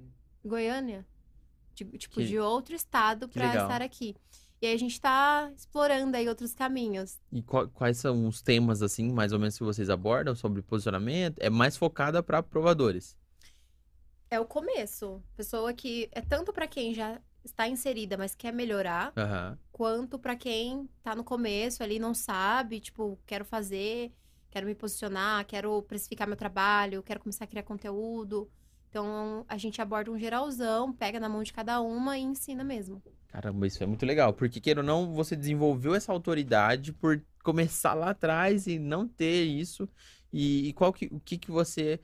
[0.44, 1.06] Goiânia.
[1.74, 4.14] De- tipo, Que- de outro estado para estar aqui.
[4.60, 7.18] E aí a gente tá explorando aí outros caminhos.
[7.32, 11.38] E qua- quais são os temas, assim, mais ou menos, que vocês abordam sobre posicionamento?
[11.40, 13.16] É mais focada para provadores.
[14.32, 15.22] É o começo.
[15.36, 19.58] Pessoa que é tanto para quem já está inserida, mas quer melhorar, Aham.
[19.70, 24.10] quanto para quem tá no começo ali não sabe, tipo, quero fazer,
[24.48, 28.50] quero me posicionar, quero precificar meu trabalho, quero começar a criar conteúdo.
[28.88, 33.02] Então, a gente aborda um geralzão, pega na mão de cada uma e ensina mesmo.
[33.28, 34.32] Caramba, isso é muito legal.
[34.32, 39.44] Porque, queira ou não, você desenvolveu essa autoridade por começar lá atrás e não ter
[39.44, 39.86] isso.
[40.32, 42.00] E, e qual que, o que que você...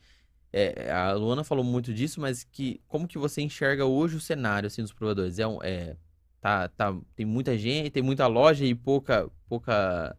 [0.77, 4.67] é, a Luana falou muito disso, mas que como que você enxerga hoje o cenário,
[4.67, 5.39] assim, dos provadores?
[5.39, 5.97] É, um- é,
[6.41, 10.17] tá, tá, tem muita gente, tem muita loja e pouca, pouca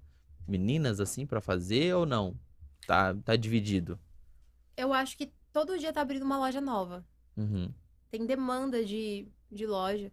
[0.48, 2.36] meninas, assim, para fazer ou não?
[2.88, 4.00] Tá, tá dividido.
[4.76, 7.06] Eu acho que todo dia tá abrindo uma loja nova.
[7.38, 7.72] Uhum.
[8.10, 10.12] Tem demanda de, de loja.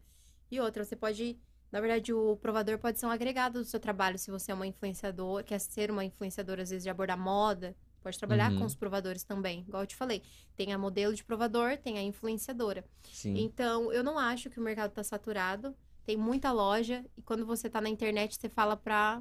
[0.50, 1.38] E outra, você pode.
[1.72, 4.18] Na verdade, o provador pode ser um agregado do seu trabalho.
[4.18, 7.74] Se você é uma influenciadora, quer ser uma influenciadora, às vezes, de abordar moda,
[8.06, 8.58] pode trabalhar Uhum.
[8.60, 9.64] com os provadores também.
[9.66, 10.22] Igual eu te falei.
[10.54, 12.84] Tem a modelo de provador, tem a influenciadora.
[13.12, 13.36] Sim.
[13.38, 15.74] Então, eu não acho que o mercado tá saturado.
[16.04, 17.04] Tem muita loja.
[17.16, 19.20] E quando você tá na internet, você fala pra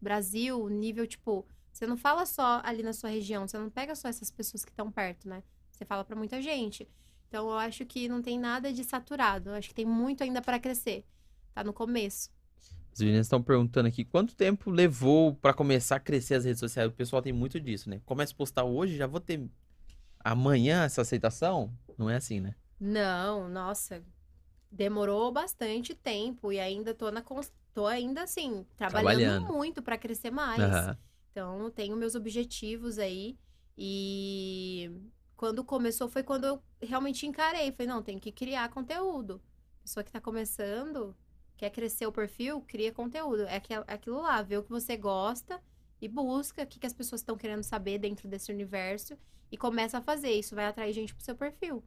[0.00, 1.46] Brasil, nível, tipo.
[1.72, 3.46] Você não fala só ali na sua região.
[3.46, 5.42] Você não pega só essas pessoas que estão perto, né?
[5.70, 6.88] Você fala pra muita gente.
[7.28, 9.50] Então, eu acho que não tem nada de saturado.
[9.50, 11.04] Eu acho que tem muito ainda pra crescer.
[11.52, 12.30] Tá no começo.
[12.94, 16.88] As meninas estão perguntando aqui quanto tempo levou pra começar a crescer as redes sociais.
[16.88, 18.00] O pessoal tem muito disso, né?
[18.06, 19.44] Começa a postar hoje, já vou ter
[20.20, 21.76] amanhã essa aceitação?
[21.98, 22.54] Não é assim, né?
[22.78, 24.00] Não, nossa.
[24.70, 26.52] Demorou bastante tempo.
[26.52, 27.22] E ainda tô na.
[27.72, 29.52] Tô ainda assim, trabalhando, Trabalhando.
[29.52, 30.60] muito pra crescer mais.
[30.60, 30.96] Aham.
[31.32, 33.36] Então, tenho meus objetivos aí.
[33.76, 34.88] E
[35.36, 37.72] quando começou foi quando eu realmente encarei.
[37.72, 39.42] Falei, não, tem que criar conteúdo.
[39.82, 41.14] Pessoa que tá começando,
[41.56, 43.42] quer crescer o perfil, cria conteúdo.
[43.42, 45.60] É é aquilo lá, vê o que você gosta
[46.00, 49.16] e busca o que, que as pessoas estão querendo saber dentro desse universo
[49.50, 50.30] e começa a fazer.
[50.32, 51.82] Isso vai atrair gente pro seu perfil.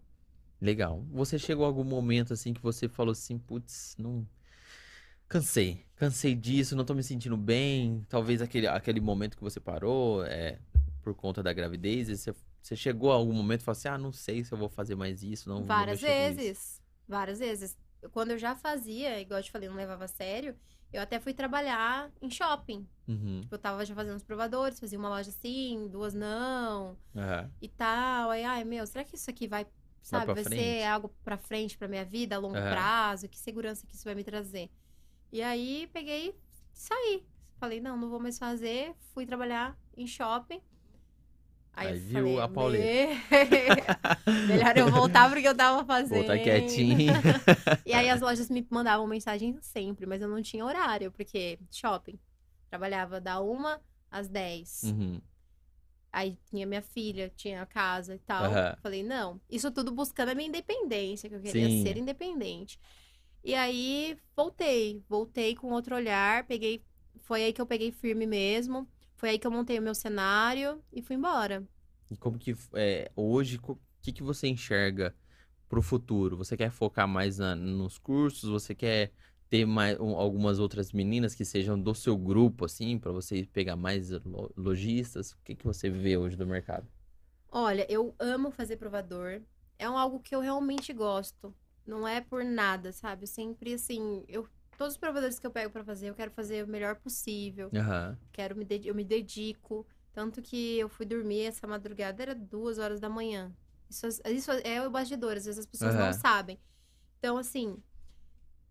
[0.60, 1.06] Legal.
[1.12, 4.28] Você chegou a algum momento assim que você falou assim, putz, não.
[5.28, 5.86] Cansei.
[5.96, 8.06] Cansei disso, não tô me sentindo bem.
[8.10, 10.60] Talvez aquele, aquele momento que você parou, é,
[11.04, 14.12] por conta da gravidez, você, você chegou a algum momento e falou assim, ah, não
[14.12, 16.82] sei se eu vou fazer mais isso, não vou Várias mexer com isso." vezes.
[17.08, 17.78] Várias vezes.
[18.12, 20.56] Quando eu já fazia, igual eu te falei, não levava a sério,
[20.92, 22.88] eu até fui trabalhar em shopping.
[23.08, 23.42] Uhum.
[23.42, 27.52] Tipo, eu tava já fazendo os provadores, fazia uma loja assim, duas não, Aham.
[27.62, 28.30] e tal.
[28.30, 29.66] Aí, ai, meu, será que isso aqui vai,
[30.02, 32.70] sabe, pra vai, ser algo pra frente pra minha vida, a longo Aham.
[32.70, 33.28] prazo?
[33.30, 34.70] Que segurança que isso vai me trazer?
[35.32, 36.36] E aí, peguei e
[36.74, 37.26] saí.
[37.60, 38.94] Falei, não, não vou mais fazer.
[39.14, 40.62] Fui trabalhar em shopping.
[41.78, 42.84] Aí, Aí viu falei, a Pauleta.
[42.86, 46.16] "Me- Melhor eu voltar porque eu tava fazendo.
[46.26, 46.98] Voltar quietinho.
[47.86, 52.20] E aí as lojas me mandavam mensagem sempre, mas eu não tinha horário, porque shopping.
[52.70, 53.80] Trabalhava da uma
[54.12, 54.84] às 10.
[54.84, 55.22] Uhum.
[56.12, 58.46] Aí tinha minha filha, tinha a casa e tal.
[58.46, 58.76] Aham.
[58.82, 61.84] Falei, não, isso tudo buscando a minha independência, que eu queria Sim.
[61.84, 62.80] ser independente.
[63.44, 66.84] E aí voltei, voltei com outro olhar, peguei,
[67.20, 68.88] foi aí que eu peguei firme mesmo.
[69.18, 71.68] Foi aí que eu montei o meu cenário e fui embora.
[72.10, 75.16] E como que é, hoje, o que, que você enxerga
[75.70, 76.38] pro futuro?
[76.38, 78.50] Você quer focar mais na- nos cursos?
[78.50, 79.12] Você quer
[79.50, 83.76] ter mais um- algumas outras meninas que sejam do seu grupo, assim, pra você pegar
[83.76, 85.32] mais lo- lojistas?
[85.34, 86.88] O que, que você vê hoje do mercado?
[87.50, 89.42] Olha, eu amo fazer provador.
[89.80, 91.54] É um algo que eu realmente gosto.
[91.86, 93.24] não é por nada, sabe?
[93.24, 94.46] Eu sempre, assim, eu,
[94.78, 97.70] todos os provadores que eu pego pra fazer, eu quero fazer o melhor possível.
[97.76, 98.18] Aham.
[98.32, 99.86] Quero me, eu me dedico.
[100.14, 103.54] Tanto que eu fui dormir essa madrugada, era duas horas da manhã.
[103.90, 106.06] Isso, isso é o bastidor, às vezes as pessoas Aham.
[106.06, 106.60] não sabem.
[107.20, 107.78] Então, assim,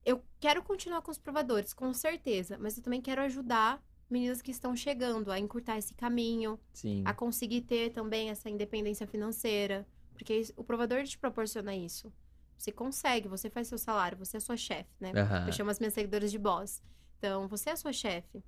[0.05, 2.57] eu quero continuar com os provadores, com certeza.
[2.59, 7.03] Mas eu também quero ajudar meninas que estão chegando a encurtar esse caminho, Sim.
[7.05, 9.87] a conseguir ter também essa independência financeira.
[10.15, 12.13] Porque o provador te proporciona isso.
[12.59, 15.13] Você consegue, você faz seu salário, você é sua chefe, né?
[15.15, 15.47] Aham.
[15.47, 16.83] Eu chamo as minhas seguidoras de boss.
[17.19, 18.43] Então, você é a sua chefe.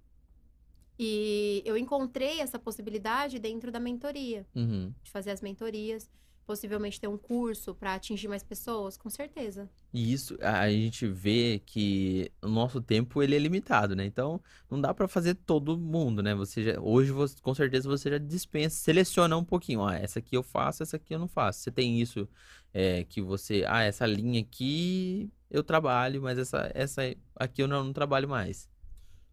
[0.98, 4.92] E eu encontrei essa possibilidade dentro da mentoria, Uhum.
[5.02, 6.10] de fazer as mentorias,
[6.48, 9.68] possivelmente ter um curso para atingir mais pessoas, com certeza.
[9.92, 14.06] E isso, a gente vê que o nosso tempo ele é limitado, né?
[14.06, 14.40] Então,
[14.70, 16.34] não dá pra fazer todo mundo, né?
[16.34, 19.84] Você já, hoje, você, com certeza, você já dispensa, seleciona um pouquinho.
[19.84, 21.60] Ah, essa aqui eu faço, essa aqui eu não faço.
[21.60, 22.26] Você tem isso
[22.72, 27.02] é, que você, ah, essa linha aqui eu trabalho, mas essa, essa
[27.36, 28.70] aqui eu não, não trabalho mais.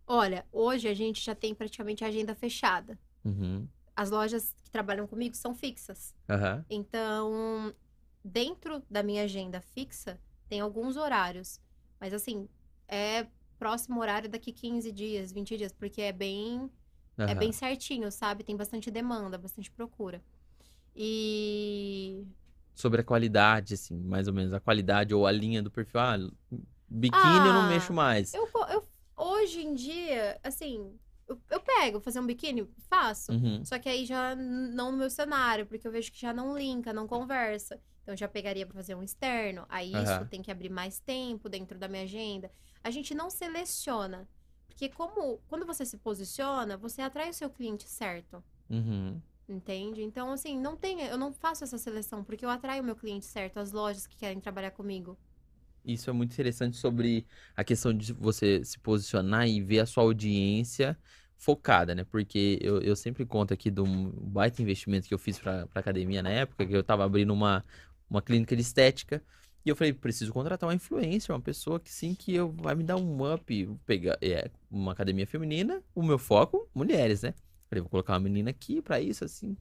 [0.05, 2.99] Olha, hoje a gente já tem praticamente a agenda fechada.
[3.23, 3.65] Uhum.
[3.95, 6.13] As lojas que trabalham comigo são fixas.
[6.29, 6.65] Aham.
[6.69, 7.73] Então,
[8.23, 10.19] dentro da minha agenda fixa,
[10.49, 11.59] tem alguns horários.
[11.99, 12.49] Mas assim,
[12.87, 13.27] é
[13.57, 16.69] próximo horário daqui 15 dias, 20 dias, porque é bem
[17.17, 17.35] É aham.
[17.35, 18.43] bem certinho, sabe?
[18.43, 20.21] Tem bastante demanda, bastante procura.
[20.95, 22.25] E.
[22.73, 25.99] Sobre a qualidade, assim, mais ou menos, a qualidade ou a linha do perfil.
[26.01, 26.17] Ah,
[26.89, 28.33] biquíni eu não Ah, mexo mais.
[28.33, 30.93] Eu, eu- hoje em dia, assim,
[31.27, 33.31] eu, eu pego fazer um biquíni, faço.
[33.31, 33.63] Uhum.
[33.65, 36.93] Só que aí já não no meu cenário, porque eu vejo que já não linka,
[36.93, 37.79] não conversa.
[38.03, 39.65] Então já pegaria pra fazer um externo.
[39.67, 40.27] Aí isso Aham.
[40.27, 42.51] tem que abrir mais tempo dentro da minha agenda.
[42.83, 44.27] A gente não seleciona.
[44.67, 48.43] Porque como quando você se posiciona, você atrai o seu cliente certo.
[48.69, 49.19] Uhum.
[49.47, 50.01] Entende?
[50.01, 53.25] Então, assim, não tem, eu não faço essa seleção, porque eu atraio o meu cliente
[53.25, 55.17] certo, as lojas que querem trabalhar comigo.
[55.85, 57.25] Isso é muito interessante sobre
[57.55, 60.97] a questão de você se posicionar e ver a sua audiência
[61.37, 62.03] focada, né?
[62.03, 66.29] Porque eu, eu sempre conto aqui um baita investimento que eu fiz pra academia na
[66.29, 67.63] época, que eu tava abrindo uma,
[68.09, 69.21] uma clínica de estética.
[69.65, 72.83] E eu falei, preciso contratar uma influencer, uma pessoa que sim, que eu, vai me
[72.83, 73.77] dar um up.
[73.85, 77.33] Pegar é, uma academia feminina, o meu foco, mulheres, né?
[77.67, 79.57] Falei, vou colocar uma menina aqui pra isso, assim.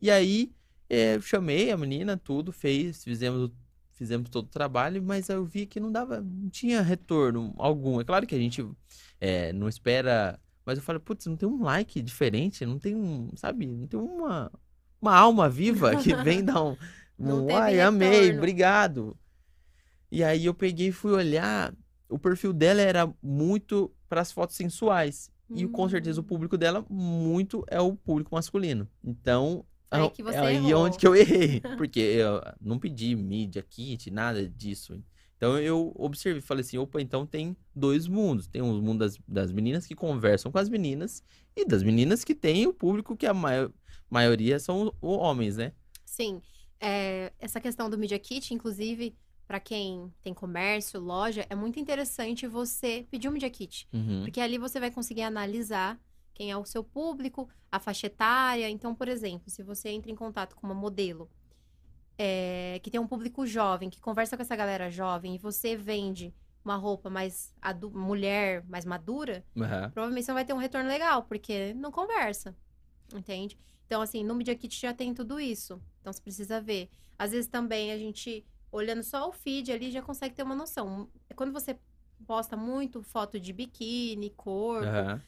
[0.00, 0.52] E aí,
[0.88, 3.50] é, chamei a menina, tudo, fez, fizemos,
[4.00, 8.00] fizemos todo o trabalho, mas eu vi que não dava, não tinha retorno algum.
[8.00, 8.66] É claro que a gente
[9.20, 13.30] é, não espera, mas eu falei, putz, não tem um like diferente, não tem um,
[13.36, 14.50] sabe, não tem uma,
[15.02, 16.78] uma alma viva que vem dar um,
[17.18, 19.18] um ai, amei, retorno." obrigado.
[20.10, 21.74] E aí eu peguei e fui olhar,
[22.08, 25.30] o perfil dela era muito para as fotos sensuais.
[25.54, 26.26] E com certeza o Hum.
[26.26, 28.88] público dela muito é o público masculino.
[29.04, 30.84] Então, Aí que você é aí errou.
[30.84, 31.60] onde que eu errei.
[31.76, 35.02] Porque eu não pedi mídia, kit, nada disso.
[35.36, 38.46] Então eu observei, falei assim, opa, então tem dois mundos.
[38.46, 41.24] Tem um mundo das, das meninas que conversam com as meninas
[41.56, 43.70] e das meninas que tem o público que a maior,
[44.08, 45.72] maioria são o- homens, né?
[46.04, 46.42] Sim,
[46.78, 49.16] é, essa questão do Media Kit, inclusive,
[49.46, 53.88] para quem tem comércio, loja, é muito interessante você pedir um Media Kit.
[53.92, 54.20] Uhum.
[54.22, 55.98] Porque ali você vai conseguir analisar
[56.40, 58.70] quem é o seu público, a faixa etária.
[58.70, 61.30] Então, por exemplo, se você entra em contato com uma modelo
[62.16, 66.34] é, que tem um público jovem, que conversa com essa galera jovem, e você vende
[66.64, 67.54] uma roupa mais
[67.92, 69.90] mulher, mais madura, Aham.
[69.90, 72.56] provavelmente você não vai ter um retorno legal, porque não conversa.
[73.14, 73.58] Entende?
[73.84, 75.78] Então, assim, no Media Kit já tem tudo isso.
[76.00, 76.88] Então, você precisa ver.
[77.18, 81.06] Às vezes também a gente, olhando só o feed ali, já consegue ter uma noção.
[81.36, 81.78] Quando você
[82.26, 85.22] posta muito foto de biquíni, corpo, Aham.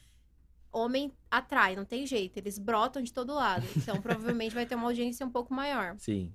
[0.73, 2.37] Homem atrai, não tem jeito.
[2.37, 3.65] Eles brotam de todo lado.
[3.77, 5.95] Então, provavelmente vai ter uma audiência um pouco maior.
[5.99, 6.33] Sim.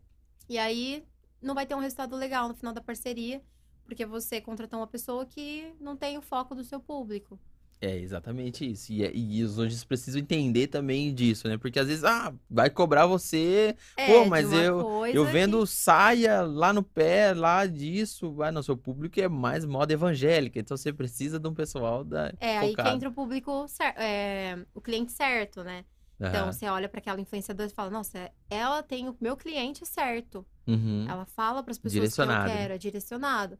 [0.48, 1.04] E aí,
[1.42, 3.42] não vai ter um resultado legal no final da parceria,
[3.84, 7.38] porque você contratou uma pessoa que não tem o foco do seu público.
[7.80, 8.92] É exatamente isso.
[8.92, 11.56] E, é- e os hoje precisam entender também disso, né?
[11.56, 14.80] Porque às vezes, ah, vai cobrar você É, Pô, mas eu-
[15.14, 19.64] Eu que- vendo saia lá no pé, lá disso, vai no seu público é mais
[19.64, 22.96] moda evangélica, então você precisa de um pessoal da É, aí que focado.
[22.96, 23.66] entra o público,
[23.96, 25.84] é, o cliente certo, né?
[26.20, 26.52] Então, Aham.
[26.52, 30.44] você olha para aquela influenciadora e fala, nossa, ela tem o meu cliente certo.
[30.66, 31.06] Uhum.
[31.08, 32.44] Ela fala para as pessoas que eu né?
[32.44, 33.56] quero, é direcionado.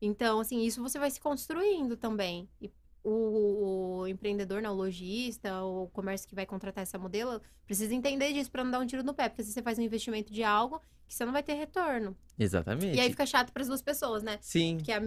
[0.00, 2.48] Então, assim, isso você vai se construindo também.
[2.62, 2.70] E
[3.02, 8.32] o, o empreendedor, né, o lojista, o comércio que vai contratar essa modelo, precisa entender
[8.32, 10.42] disso para não dar um tiro no pé, porque se você faz um investimento de
[10.42, 12.14] algo que você não vai ter retorno.
[12.38, 12.96] Exatamente.
[12.96, 14.38] E aí fica chato para as duas pessoas, né?
[14.42, 15.00] Sim, Porque a,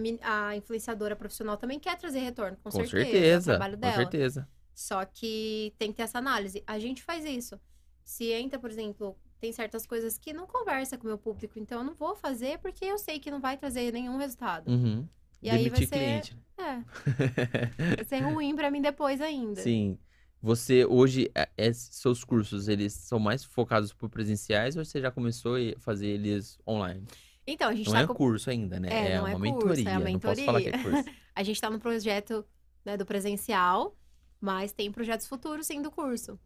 [0.48, 2.98] a influenciadora profissional também quer trazer retorno, com, com certeza.
[2.98, 3.96] É o certeza, trabalho com dela.
[3.96, 4.48] certeza.
[4.74, 6.62] Só que tem que ter essa análise.
[6.66, 7.60] A gente faz isso.
[8.04, 11.78] Se entra, por exemplo, tem certas coisas que não conversa com o meu público, então
[11.78, 14.68] eu não vou fazer porque eu sei que não vai trazer nenhum resultado.
[14.68, 15.06] Uhum.
[15.42, 16.36] E aí vai ser, cliente.
[16.58, 16.82] é,
[17.96, 19.60] vai ser ruim pra mim depois ainda.
[19.60, 19.98] Sim.
[20.40, 25.10] Você hoje, é- é- seus cursos, eles são mais focados por presenciais ou você já
[25.10, 27.04] começou a fazer eles online?
[27.46, 28.88] Então, a gente Não tá é com- curso ainda, né?
[28.90, 30.12] É, É, não é uma curso, é a mentoria.
[30.12, 31.04] Não posso falar que é curso.
[31.34, 32.44] A gente tá no projeto
[32.84, 33.96] né, do presencial,
[34.40, 36.38] mas tem projetos futuros sim do curso.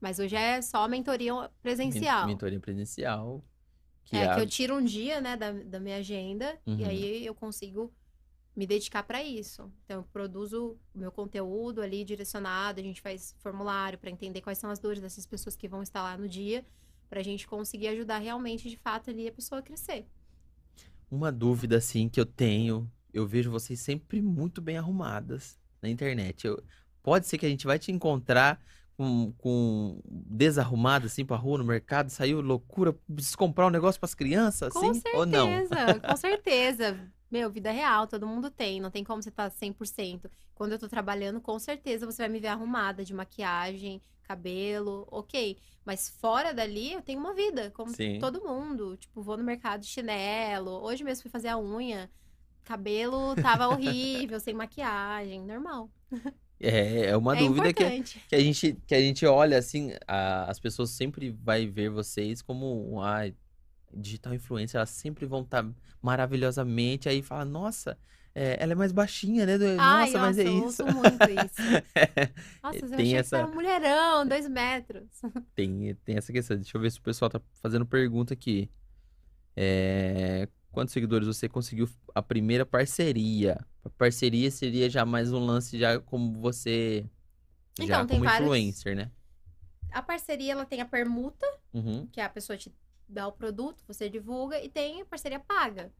[0.00, 2.26] Mas hoje é só mentoria Men- presencial.
[2.26, 3.44] Mentoria presencial.
[4.04, 6.78] Que é, a- que eu tiro um dia, né, da, da minha agenda Uhum.
[6.78, 7.92] e aí eu consigo
[8.56, 9.70] me dedicar para isso.
[9.84, 14.58] Então, eu produzo o meu conteúdo ali direcionado, a gente faz formulário para entender quais
[14.58, 16.64] são as dores dessas pessoas que vão estar lá no dia,
[17.10, 20.06] pra gente conseguir ajudar realmente, de fato, ali a pessoa a crescer.
[21.10, 22.90] Uma dúvida, assim, que eu tenho.
[23.12, 26.46] Eu vejo vocês sempre muito bem arrumadas na internet.
[26.46, 26.62] Eu-
[27.02, 28.58] Pode ser que a gente vai te encontrar
[28.96, 32.08] com, com desarrumada, assim, pra rua, no mercado.
[32.08, 35.02] Saiu loucura, preciso comprar um negócio pras crianças, Com assim?
[35.12, 35.48] Ou não?
[35.48, 37.12] certeza, com certeza.
[37.30, 38.80] Meu, vida real, todo mundo tem.
[38.80, 40.30] Não tem como você estar 100%.
[40.54, 45.58] Quando eu tô trabalhando, com certeza você vai me ver arrumada de maquiagem, cabelo, ok.
[45.84, 48.18] Mas fora dali, eu tenho uma vida, como Sim.
[48.18, 48.96] todo mundo.
[48.96, 50.70] Tipo, vou no mercado de chinelo.
[50.82, 52.10] Hoje mesmo fui fazer a unha.
[52.64, 55.90] Cabelo tava horrível, sem maquiagem, normal.
[56.60, 58.24] É, é uma é dúvida que, importante.
[58.28, 62.40] que a gente que a gente olha assim, a- as pessoas sempre vai ver vocês
[62.40, 63.22] como ah,
[63.96, 65.64] digital influencer, elas sempre vão estar
[66.02, 67.98] maravilhosamente aí fala, nossa,
[68.34, 69.56] é, ela é mais baixinha, né?
[69.56, 70.84] Do- Ai, Nossa, mas é eu isso.
[70.84, 71.62] ouço muito isso.
[72.62, 75.08] Nossa, eu Tem que essa- você era um mulherão, dois metros.
[75.54, 76.56] Tem, tem essa questão.
[76.56, 78.68] Deixa eu ver se o pessoal tá fazendo pergunta aqui.
[79.56, 83.64] É, quantos seguidores você conseguiu a primeira parceria?
[83.84, 87.04] A parceria seria já mais um lance já como você
[87.78, 89.10] já Então, tem como vários- influencer, né?
[89.92, 92.06] A parceria, ela tem a permuta, Uhum.
[92.10, 92.74] que é a pessoa te
[93.08, 95.92] dá o produto, você divulga, e tem a parceria paga.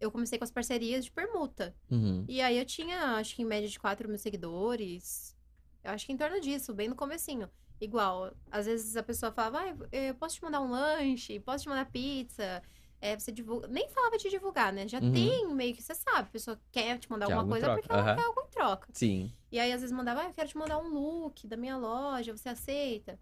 [0.00, 1.74] Eu comecei com as parcerias de permuta.
[1.90, 2.24] Uhum.
[2.28, 5.36] E aí eu tinha, acho que em média de 4 mil seguidores.
[5.82, 7.48] Eu acho que em torno disso, bem no comecinho.
[7.80, 11.68] Igual, às vezes a pessoa falava, ah, eu posso te mandar um lanche, posso te
[11.68, 12.62] mandar pizza.
[13.00, 13.68] É, você divulga.
[13.68, 14.88] Nem falava de divulgar, né?
[14.88, 15.12] Já Uhum.
[15.12, 17.92] tem meio que você sabe, a pessoa quer te mandar Quer alguma coisa troca, porque
[17.94, 18.88] ela quer algo em troca.
[18.92, 19.32] Sim.
[19.52, 22.36] E aí, às vezes, mandava, ah, eu quero te mandar um look da minha loja,
[22.36, 23.18] você aceita?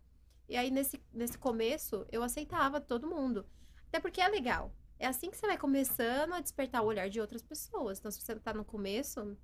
[0.48, 3.46] E aí, nesse, nesse começo, eu aceitava todo mundo.
[3.88, 4.72] Até porque é legal.
[4.98, 7.98] É assim que você vai começando a despertar o olhar de outras pessoas.
[7.98, 9.36] Então, se você tá no começo,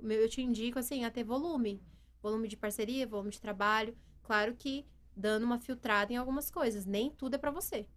[0.00, 1.82] eu te indico, assim, a ter volume.
[2.22, 3.96] Volume de parceria, volume de trabalho.
[4.22, 4.86] Claro que
[5.16, 6.84] dando uma filtrada em algumas coisas.
[6.84, 7.88] Nem tudo é pra você.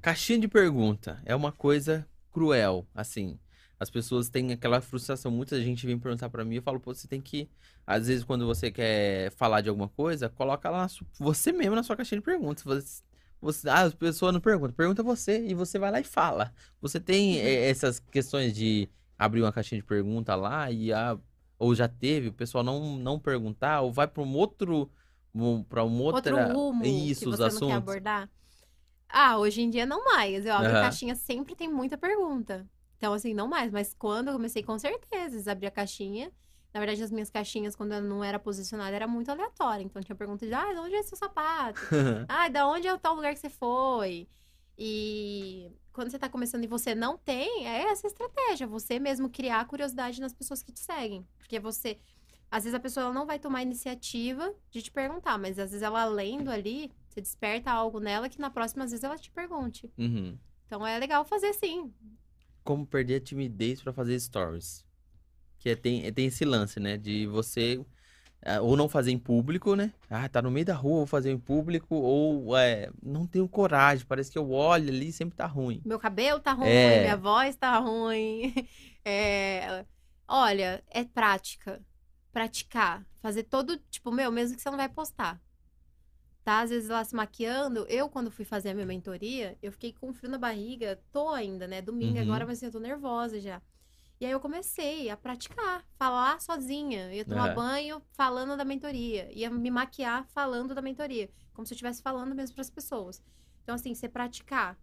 [0.00, 3.38] Caixinha de pergunta é uma coisa cruel, assim.
[3.82, 5.28] As pessoas têm aquela frustração.
[5.32, 7.48] Muita gente vem perguntar pra mim, eu falo, pô, você tem que.
[7.84, 10.86] Às vezes, quando você quer falar de alguma coisa, coloca lá
[11.18, 12.62] você mesmo na sua caixinha de perguntas.
[12.62, 13.02] Você,
[13.40, 16.54] você- ah, as pessoas não perguntam, pergunta você e você vai lá e fala.
[16.80, 21.18] Você tem eh, essas questões de abrir uma caixinha de pergunta lá e ah,
[21.58, 24.88] ou já teve, o pessoal não, não perguntar, ou vai pra um outro.
[25.68, 26.36] Pra um outra.
[26.36, 27.76] Outro rumo Isso, que os você não quer assuntos.
[27.78, 28.30] abordar.
[29.08, 30.46] Ah, hoje em dia não mais.
[30.46, 30.82] Eu abro Aham.
[30.82, 32.64] caixinha, sempre tem muita pergunta.
[33.02, 33.72] Então, assim, não mais.
[33.72, 36.30] Mas quando eu comecei, com certeza, abrir a caixinha.
[36.72, 39.82] Na verdade, as minhas caixinhas, quando eu não era posicionada, era muito aleatória.
[39.82, 41.80] Então, tinha pergunta de, ah, de onde é seu sapato?
[42.28, 44.28] ah, da onde é o tal lugar que você foi?
[44.78, 48.68] E quando você tá começando e você não tem, é essa a estratégia.
[48.68, 51.26] Você mesmo criar curiosidade nas pessoas que te seguem.
[51.38, 51.98] Porque você...
[52.48, 55.82] Às vezes a pessoa não vai tomar a iniciativa de te perguntar, mas às vezes
[55.82, 59.92] ela lendo ali, você desperta algo nela que na próxima, às vezes, ela te pergunte.
[59.98, 60.38] Uhum.
[60.66, 61.92] Então é legal fazer sim.
[62.64, 64.84] Como perder a timidez pra fazer stories.
[65.58, 66.96] Que é- tem, é- tem esse lance, né?
[66.96, 67.84] De você
[68.44, 69.92] ah, ou não fazer em público, né?
[70.10, 74.04] Ah, tá no meio da rua, vou fazer em público, ou é, não tenho coragem,
[74.04, 75.80] parece que eu olho ali e sempre tá ruim.
[75.84, 77.02] Meu cabelo tá ruim, É.
[77.02, 78.52] minha voz tá ruim.
[79.04, 79.84] É,
[80.28, 81.80] Olha, é prática.
[82.32, 83.04] Praticar.
[83.20, 85.40] Fazer todo, tipo, meu, mesmo que você não vai postar.
[86.44, 87.86] Tá, às vezes lá se maquiando.
[87.88, 91.00] Eu, quando fui fazer a minha mentoria, eu fiquei com frio na barriga.
[91.12, 91.80] Tô ainda, né?
[91.80, 92.22] Domingo Uhum.
[92.22, 93.62] agora, mas assim, eu tô nervosa já.
[94.20, 97.06] E aí eu comecei a praticar, falar sozinha.
[97.06, 97.54] Eu ia tomar É.
[97.54, 99.28] banho falando da mentoria.
[99.32, 101.30] Ia me maquiar falando da mentoria.
[101.52, 103.22] Como se eu estivesse falando mesmo pras pessoas.
[103.62, 104.76] Então, assim, você praticar.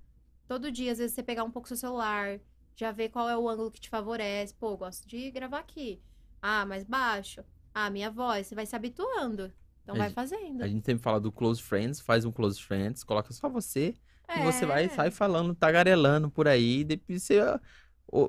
[0.47, 2.39] Todo dia, às vezes, você pegar um pouco seu celular,
[2.75, 4.53] já ver qual é o ângulo que te favorece.
[4.55, 6.01] Pô, eu gosto de gravar aqui.
[6.41, 7.43] Ah, mais baixo.
[7.73, 8.47] Ah, minha voz.
[8.47, 9.53] Você vai se habituando.
[9.89, 10.61] Então, A vai gente- fazendo.
[10.63, 13.95] A gente sempre fala do close friends, faz um close friends, coloca só você
[14.37, 14.89] e você vai É.
[14.89, 17.39] sai falando, tagarelando por aí, depois você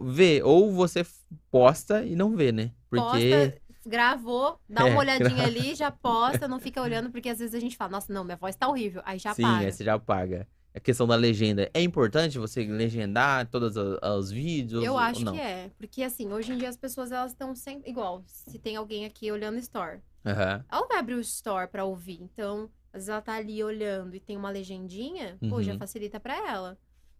[0.02, 1.04] vê, ou você
[1.50, 2.72] posta e não vê, né?
[2.88, 7.28] Porque Posta, gravou, dá É, uma olhadinha gra- ali, já posta, não fica olhando, porque
[7.28, 9.02] às vezes a gente fala, nossa, não, minha voz tá horrível.
[9.04, 9.66] Aí já Sim, paga.
[9.66, 10.46] aí você já paga.
[10.72, 11.68] A questão da legenda.
[11.74, 14.84] É importante você legendar todos os, os vídeos?
[14.84, 15.68] Eu acho que é.
[15.76, 17.90] Porque assim, hoje em dia as pessoas elas estão sempre.
[17.90, 19.98] Igual, se tem alguém aqui olhando store.
[20.24, 20.64] Aham.
[20.70, 22.20] Ela vai abrir o store pra ouvir.
[22.22, 25.78] Então, às vezes ela tá ali olhando e tem uma legendinha, pô, já Uhum.
[25.78, 26.78] facilita pra ela.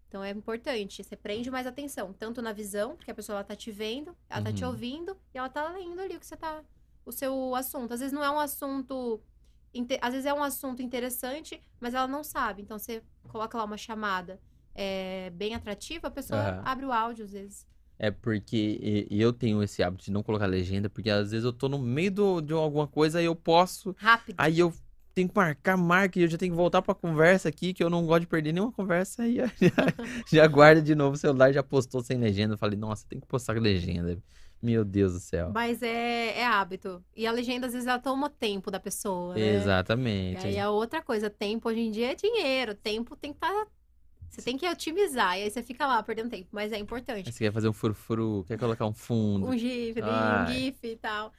[0.08, 3.54] Então é importante, você prende mais atenção, tanto na visão, porque a pessoa ela tá
[3.54, 4.70] te vendo, ela tá te Uhum.
[4.70, 6.64] ouvindo e ela tá lendo ali o que você tá
[7.04, 7.94] o seu assunto.
[7.94, 9.22] Às vezes não é um assunto
[10.02, 12.60] às vezes é um assunto interessante, mas ela não sabe.
[12.62, 14.40] Então você coloca lá uma chamada
[14.74, 17.66] é, bem atrativa, a pessoa abre o áudio às vezes.
[18.02, 21.52] É porque e- eu tenho esse hábito de não colocar legenda, porque às vezes eu
[21.52, 23.94] tô no meio do- de alguma coisa e eu posso.
[23.98, 24.36] Rápido.
[24.38, 24.72] Aí eu
[25.14, 27.90] tenho que marcar, marca, e eu já tenho que voltar pra conversa aqui, que eu
[27.90, 29.28] não gosto de perder nenhuma conversa.
[29.28, 29.74] E já,
[30.32, 32.54] já guarda de novo o celular, já postou sem legenda.
[32.54, 34.16] Eu falei, nossa, tem que postar com legenda.
[34.62, 35.50] Meu Deus do céu.
[35.52, 37.04] Mas é, é hábito.
[37.14, 39.40] E a legenda, às vezes, ela toma tempo da pessoa, né?
[39.40, 40.46] E Exatamente.
[40.46, 42.74] aí a outra coisa, tempo hoje em dia é dinheiro.
[42.74, 43.66] Tempo tem que estar.
[44.30, 45.36] Você tem que otimizar.
[45.36, 46.48] E aí você fica lá perdendo tempo.
[46.52, 47.32] Mas é Aí importante.
[47.32, 49.46] você quer fazer um furfuru, quer colocar um fundo.
[49.46, 50.46] Um GIF, um.
[50.52, 51.32] GIF e tal.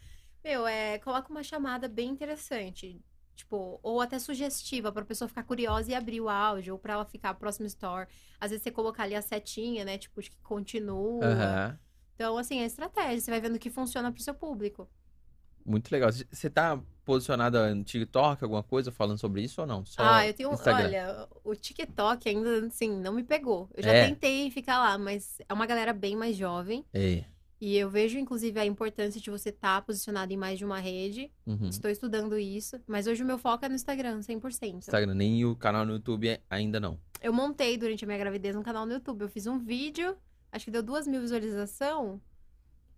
[0.43, 2.99] Meu, é, coloca uma chamada bem interessante.
[3.33, 7.05] Tipo, ou até sugestiva, pra pessoa ficar curiosa e abrir o áudio, ou pra ela
[7.05, 8.07] ficar próximo store.
[8.39, 9.97] Às vezes você colocar ali a setinha, né?
[9.97, 11.25] Tipo, de que continua.
[11.25, 11.79] Aham.
[12.15, 13.19] Então, assim, é estratégia.
[13.21, 14.87] Você vai vendo o que funciona pro seu público.
[15.65, 16.11] Muito legal.
[16.11, 19.85] Você tá posicionada no TikTok, alguma coisa falando sobre isso ou não?
[19.85, 20.51] Só ah, eu tenho.
[20.53, 20.85] Instagram.
[20.87, 23.69] Olha, o TikTok ainda, assim, não me pegou.
[23.75, 24.07] Eu já É.
[24.07, 26.85] tentei ficar lá, mas é uma galera bem mais jovem.
[26.93, 27.23] É.
[27.59, 31.31] E eu vejo, inclusive, a importância de você estar posicionado em mais de uma rede.
[31.45, 31.67] Uhum.
[31.69, 32.79] Estou estudando isso.
[32.87, 34.77] Mas hoje o meu foco é no Instagram, 100%.
[34.77, 36.97] Instagram, nem o canal no YouTube é- ainda não.
[37.21, 39.21] Eu montei durante a minha gravidez um canal no YouTube.
[39.21, 40.17] Eu fiz um vídeo,
[40.51, 42.19] acho que deu duas mil visualizações.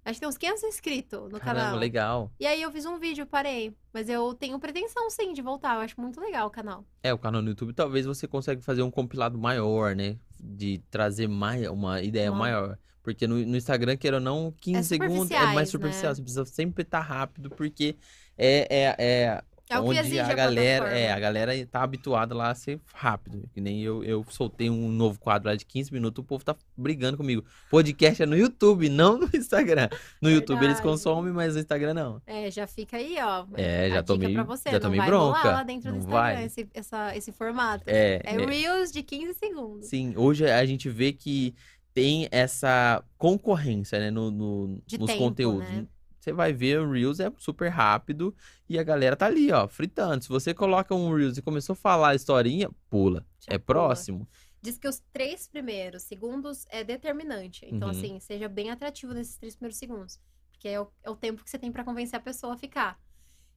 [0.06, 1.80] Acho que tem uns 500 inscritos no Caramba, canal.
[1.80, 2.32] legal.
[2.40, 3.74] E aí eu fiz um vídeo, parei.
[3.94, 5.76] Mas eu tenho pretensão, sim, de voltar.
[5.76, 6.86] Eu acho muito legal o canal.
[7.02, 10.18] É, o canal no YouTube talvez você consiga fazer um compilado maior, né?
[10.40, 12.78] De trazer mais, uma ideia maior.
[13.02, 16.12] Porque no, no Instagram, queira ou não, 15 É segundos é mais superficial.
[16.12, 16.16] né?
[16.16, 17.98] Você precisa sempre estar rápido, porque
[18.38, 21.08] é, é, é É o que exige a a galera, plataforma.
[21.08, 23.50] é, a galera tá habituada lá a ser rápido.
[23.54, 26.56] Que nem eu, eu soltei um novo quadro lá de 15 minutos, o povo tá
[26.78, 27.44] brigando comigo.
[27.72, 29.90] Podcast é no YouTube, não no Instagram.
[30.22, 32.22] No YouTube eles consomem, mas no Instagram não.
[32.28, 33.46] É, já fica aí, ó.
[33.56, 34.70] É, já tomei- você.
[34.70, 35.52] já tomei vai bronca.
[35.52, 36.46] lá dentro Não do Instagram vai.
[36.46, 37.84] esse, essa, esse formato.
[37.88, 39.88] É, É é, Reels de 15 segundos.
[39.88, 41.56] Sim, hoje a gente vê que
[41.94, 45.68] tem essa concorrência, né, no, no- nos tempo, conteúdos.
[45.70, 45.86] né?
[46.24, 48.34] Você vai ver o Reels é super rápido
[48.70, 50.24] e a galera tá ali, ó, fritando.
[50.24, 53.26] Se você coloca um Reels e começou a falar a historinha, pula.
[53.42, 53.80] Já é pula.
[53.80, 54.26] próximo.
[54.62, 57.66] Diz que os três primeiros segundos é determinante.
[57.70, 57.94] Então, Uhum.
[57.94, 60.18] assim, seja bem atrativo nesses três primeiros segundos.
[60.54, 62.98] Porque é o, é o tempo que você tem pra convencer a pessoa a ficar.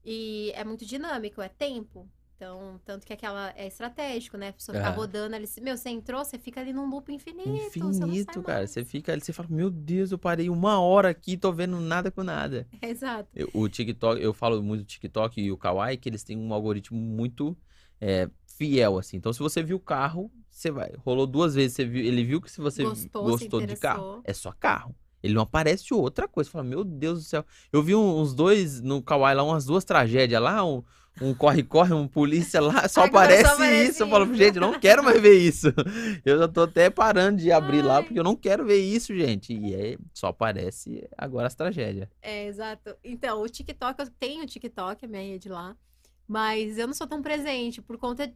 [0.04, 2.10] E é muito dinâmico, é tempo.
[2.36, 4.48] Então, tanto que aquela é estratégico, né?
[4.48, 4.96] A pessoa ficar Aham.
[4.96, 5.46] rodando ali.
[5.62, 7.48] Meu, você entrou, você fica ali num loop infinito.
[7.48, 8.58] você Infinito, cara.
[8.58, 8.70] mais.
[8.70, 12.10] Você fica ali, você fala, meu Deus, eu parei uma hora aqui, tô vendo nada
[12.10, 12.68] com nada.
[12.82, 13.30] Exato.
[13.34, 16.52] Eu- o TikTok, eu falo muito do TikTok e o Kawaii, que eles têm um
[16.52, 17.56] algoritmo muito
[17.98, 19.16] é, fiel, assim.
[19.16, 20.92] Então, se você viu o carro, você vai.
[20.98, 24.20] Rolou duas vezes, você viu, ele viu que se você Gostou, se gostou de carro,
[24.24, 24.94] é só carro.
[25.22, 26.48] Ele não aparece outra coisa.
[26.48, 27.44] Você fala, meu Deus do céu.
[27.72, 30.84] Eu vi uns dois no Kawaii lá, umas duas tragédias lá, um.
[31.20, 34.02] Um corre-corre, um polícia lá, só aparece aparece isso.
[34.02, 34.34] Eu falo, isso.
[34.34, 35.68] gente, não quero mais ver isso.
[36.24, 38.02] Eu já tô até parando de abrir lá, Ai.
[38.02, 39.54] porque eu não quero ver isso, gente.
[39.54, 42.08] E é, só aparece agora as tragédias.
[42.20, 42.94] É, exato.
[43.02, 45.74] Então, o TikTok, eu tenho o TikTok, a minha rede lá,
[46.28, 48.26] mas eu não sou tão presente por conta,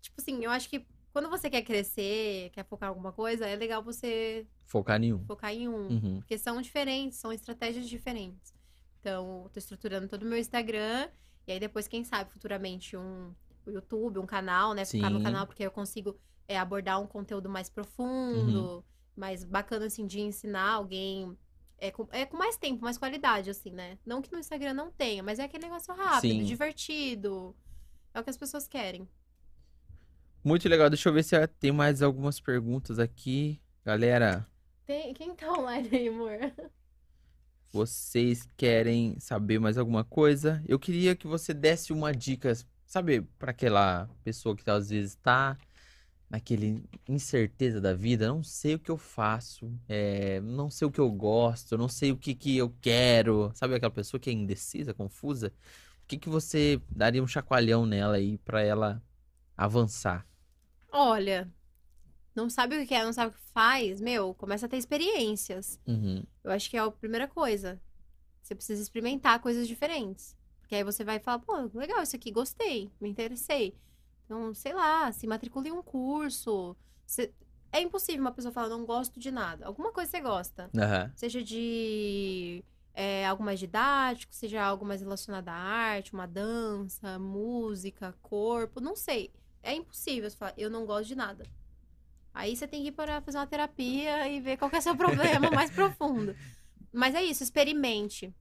[0.00, 3.54] tipo assim, eu acho que quando você quer crescer, quer focar em alguma coisa, é
[3.54, 5.24] legal você Focar em um.
[5.24, 6.16] focar em um, Uhum.
[6.18, 8.52] porque são diferentes, são estratégias diferentes.
[9.00, 11.08] Então, eu tô estruturando todo o meu Instagram,
[11.46, 13.32] e aí depois, quem sabe, futuramente, um
[13.66, 14.84] YouTube, um canal, né?
[14.84, 16.16] Focar no canal, porque eu consigo
[16.48, 18.82] é, abordar um conteúdo mais profundo, Uhum.
[19.16, 21.36] mais bacana, assim, de ensinar alguém.
[21.78, 23.98] É com, é com mais tempo, mais qualidade, assim, né?
[24.06, 26.44] Não que no Instagram não tenha, mas é aquele negócio rápido, Sim.
[26.44, 27.54] divertido.
[28.12, 29.08] É o que as pessoas querem.
[30.42, 30.88] Muito legal.
[30.90, 33.60] Deixa eu ver se tem mais algumas perguntas aqui.
[33.84, 34.46] Galera,
[34.86, 35.12] Tem...
[35.14, 36.38] Quem tá online aí, amor?
[37.74, 40.62] Vocês querem saber mais alguma coisa?
[40.66, 42.52] Eu queria que você desse uma dica,
[42.86, 45.58] sabe, para aquela pessoa que às vezes tá
[46.30, 51.00] naquele incerteza da vida, não sei o que eu faço, é, não sei o que
[51.00, 54.94] eu gosto, não sei o que que eu quero, sabe aquela pessoa que é indecisa,
[54.94, 55.52] confusa?
[56.04, 59.02] O que que você daria um chacoalhão nela aí pra ela
[59.56, 60.24] avançar?
[60.92, 61.52] Olha,
[62.34, 65.78] não sabe o que quer, não sabe o que faz, meu, começa a ter experiências.
[65.86, 66.22] Uhum.
[66.42, 67.80] Eu acho que é a primeira coisa.
[68.42, 70.36] Você precisa experimentar coisas diferentes.
[70.60, 73.74] Porque aí você vai falar, pô, legal, isso aqui, gostei, me interessei.
[74.24, 76.76] Então, sei lá, se matricule em um curso.
[77.06, 77.32] Você-
[77.72, 79.66] É impossível uma pessoa falar, não gosto de nada.
[79.66, 80.70] Alguma coisa você gosta.
[80.78, 81.12] Aham.
[81.16, 82.64] Seja de
[82.94, 88.94] é, algo mais didático, seja algo mais relacionado à arte, uma dança, música, corpo, não
[88.94, 89.32] sei.
[89.62, 91.44] É impossível você falar, eu não gosto de nada.
[92.34, 94.82] Aí você tem que ir para fazer uma terapia e ver qual que é o
[94.82, 96.34] seu problema mais profundo.
[96.92, 98.34] Mas é isso, experimente.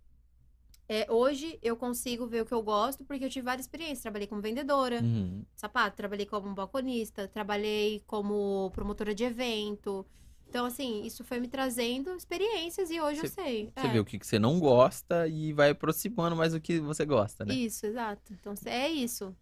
[0.90, 4.02] É, hoje eu consigo ver o que eu gosto porque eu tive várias experiências.
[4.02, 5.44] Trabalhei como vendedora, Uhum.
[5.56, 10.06] sapato, trabalhei como balconista, trabalhei como promotora de evento.
[10.50, 13.72] Então, assim, isso foi me trazendo experiências e hoje eu sei.
[13.76, 16.80] Você É, vê o que, que você não gosta e vai aproximando mais o que
[16.80, 17.54] você gosta, né?
[17.56, 18.34] Isso, exato.
[18.34, 19.36] Então, é isso.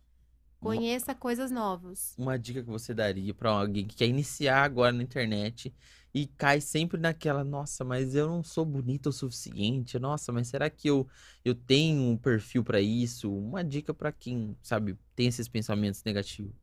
[0.61, 2.13] Conheça coisas novas.
[2.17, 5.73] Uma dica que você daria pra alguém que quer iniciar agora na internet
[6.13, 9.97] e cai sempre naquela, nossa, mas eu não sou bonita o suficiente.
[9.97, 11.07] Nossa, mas será que eu,
[11.43, 13.33] eu tenho um perfil pra isso?
[13.33, 16.53] Uma dica pra quem, sabe, tem esses pensamentos negativos.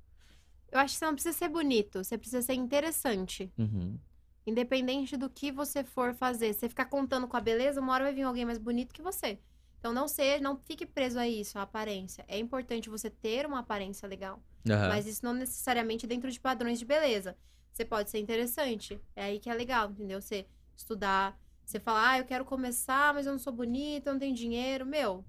[0.71, 3.51] Eu acho que você não precisa ser bonito, você precisa ser interessante.
[3.59, 3.99] Uhum.
[4.47, 6.53] Independente do que você for fazer.
[6.53, 9.03] Se você ficar contando com a beleza, uma hora vai vir alguém mais bonito que
[9.03, 9.41] você.
[9.79, 12.25] Então não ser, não fique preso a isso, a aparência.
[12.29, 14.43] É importante você ter uma aparência legal.
[14.71, 14.89] Aham.
[14.89, 17.37] Mas isso não necessariamente dentro de padrões de beleza.
[17.73, 19.01] Você pode ser interessante.
[19.15, 20.21] É aí que é legal, entendeu?
[20.21, 24.21] Você estudar, você falar, ah, eu quero começar, mas eu não sou bonita, eu não
[24.21, 24.85] tenho dinheiro.
[24.85, 25.25] Meu,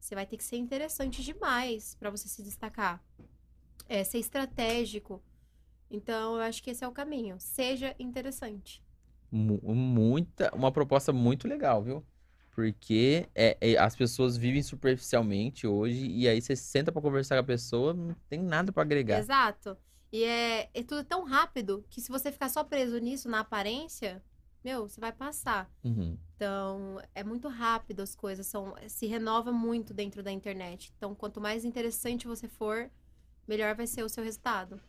[0.00, 3.02] você vai ter que ser interessante demais pra você se destacar.
[3.88, 5.22] É, ser estratégico.
[5.90, 7.36] Então, eu acho que esse é o caminho.
[7.40, 8.82] Seja interessante.
[9.30, 12.06] Mu- Muita, uma proposta muito legal, viu?
[12.54, 17.40] Porque é, é- as pessoas vivem superficialmente hoje e aí você senta pra conversar com
[17.40, 19.18] a pessoa, não tem nada pra agregar.
[19.18, 19.76] Exato.
[20.12, 24.22] E é, é tudo tão rápido que se você ficar só preso nisso, na aparência,
[24.64, 25.68] meu, você vai passar.
[25.82, 26.16] Uhum.
[26.36, 30.92] Então, é muito rápido as coisas, são, se renova muito dentro da internet.
[30.96, 32.88] Então, quanto mais interessante você for,
[33.48, 34.80] melhor vai ser o seu resultado.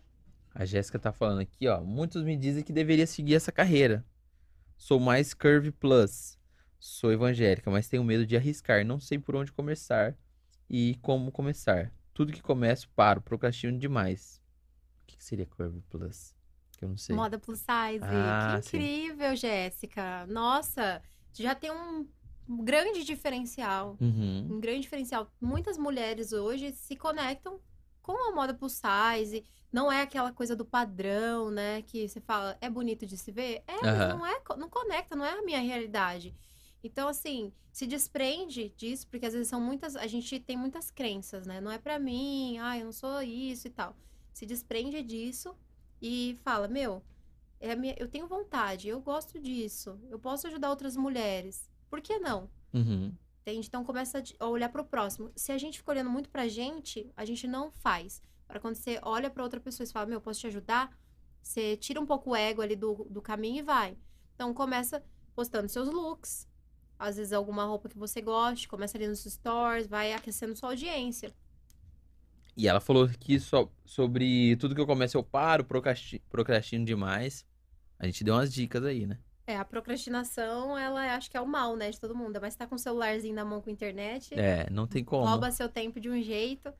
[0.53, 1.82] A Jéssica tá falando aqui, ó.
[1.82, 4.05] Muitos me dizem que deveria seguir essa carreira.
[4.78, 6.38] Sou mais Curve Plus.
[6.86, 8.86] Sou evangélica, mas tenho medo de arriscar.
[8.86, 10.15] Não sei por onde começar
[10.69, 11.91] e como começar.
[12.13, 14.39] Tudo que começo, paro, procrastino demais.
[15.01, 16.36] O que que seria Curve Plus?
[16.77, 17.15] Que eu não sei.
[17.15, 18.03] Moda plus size.
[18.03, 18.77] Ah, que sim.
[18.77, 20.27] incrível, Jéssica.
[20.27, 21.01] Nossa,
[21.33, 22.07] já tem um,
[22.47, 23.97] grande diferencial.
[23.99, 24.47] Uhum.
[24.51, 25.27] Um grande diferencial.
[25.41, 27.59] Muitas mulheres hoje se conectam
[27.99, 29.43] com a moda plus size.
[29.73, 31.81] Não é aquela coisa do padrão, né?
[31.81, 33.63] Que você fala, é bonito de se ver?
[33.65, 34.17] É, mas Aham.
[34.19, 36.36] não é, não conecta, não é a minha realidade.
[36.86, 39.95] Então, assim, se desprende disso, porque às vezes são muitas.
[39.95, 41.59] A gente tem muitas crenças, né?
[41.59, 43.97] Não é pra mim, ah, eu não sou isso e tal.
[44.31, 45.55] Se desprende disso
[45.99, 47.01] e fala, meu,
[47.59, 51.71] é minha, eu tenho vontade, eu gosto disso, eu posso ajudar outras mulheres.
[51.89, 52.49] Por que não?
[52.71, 53.11] Uhum.
[53.41, 53.67] Entende?
[53.67, 55.31] Então começa a olhar pro próximo.
[55.36, 58.21] Se a gente fica olhando muito pra gente, a gente não faz.
[58.47, 60.95] Para quando você olha pra outra pessoa e fala, meu, posso te ajudar?
[61.41, 63.97] Você tira um pouco o ego ali do, do caminho e vai.
[64.36, 66.47] Então começa postando seus looks.
[66.98, 71.34] Às vezes alguma roupa que você goste, começa ali nos stories, vai aquecendo sua audiência.
[72.58, 77.46] E ela falou aqui so- sobre tudo que eu começo eu paro, procrasti- procrastino demais.
[78.00, 79.20] A gente deu umas dicas aí, né?
[79.48, 82.39] É, a procrastinação, ela acho que é o mal, né, de todo mundo.
[82.41, 85.26] Mas tá com o celularzinho na mão com internet, É, não tem como.
[85.26, 86.74] rouba seu tempo de um jeito.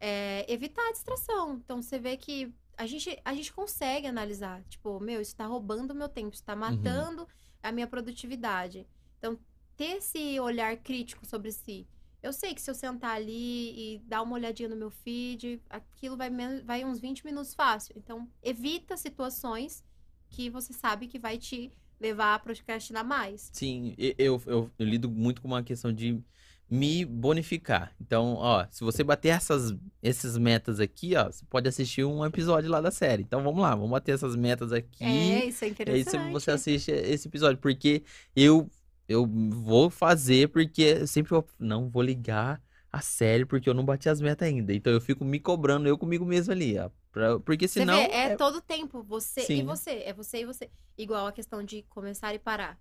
[0.00, 1.54] É, evitar a distração.
[1.64, 4.62] Então, você vê que a gente, a gente consegue analisar.
[4.68, 7.26] Tipo, meu, isso tá roubando o meu tempo, isso tá matando
[7.62, 8.86] a minha produtividade.
[9.18, 9.38] Então,
[9.82, 11.86] ter esse olhar crítico sobre si.
[12.22, 16.16] Eu sei que se eu sentar ali e dar uma olhadinha no meu feed, aquilo
[16.16, 17.94] vai, men- vai uns 20 minutos fácil.
[17.98, 19.82] Então, evita situações
[20.30, 23.50] que você sabe que vai te levar a procrastinar mais.
[23.52, 26.22] Sim, eu, eu, eu lido muito com uma questão de
[26.70, 27.92] me bonificar.
[28.00, 32.70] Então, ó, se você bater essas, essas metas aqui, ó, você pode assistir um episódio
[32.70, 33.22] lá da série.
[33.24, 35.04] Então, vamos lá, vamos bater essas metas aqui.
[35.04, 36.04] É, isso é aí interessante.
[36.04, 38.02] você, você assiste esse episódio, porque
[38.34, 38.70] eu,
[39.12, 43.84] eu vou fazer, porque eu sempre vou, não vou ligar a série, porque eu não
[43.84, 44.72] bati as metas ainda.
[44.74, 46.90] Então eu fico me cobrando, eu comigo mesmo ali, ó.
[47.12, 47.98] pra- porque Você senão.
[48.08, 49.64] vê, é, é- todo tempo, você e Sim.
[49.64, 50.70] você, é você e você.
[50.96, 52.78] Igual a questão de começar e parar.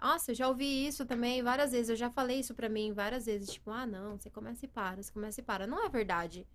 [0.00, 3.26] Nossa, eu já ouvi isso também várias vezes, eu já falei isso pra mim várias
[3.26, 5.66] vezes, tipo, ah, não, você começa e para, você começa e para.
[5.66, 6.46] Não é verdade.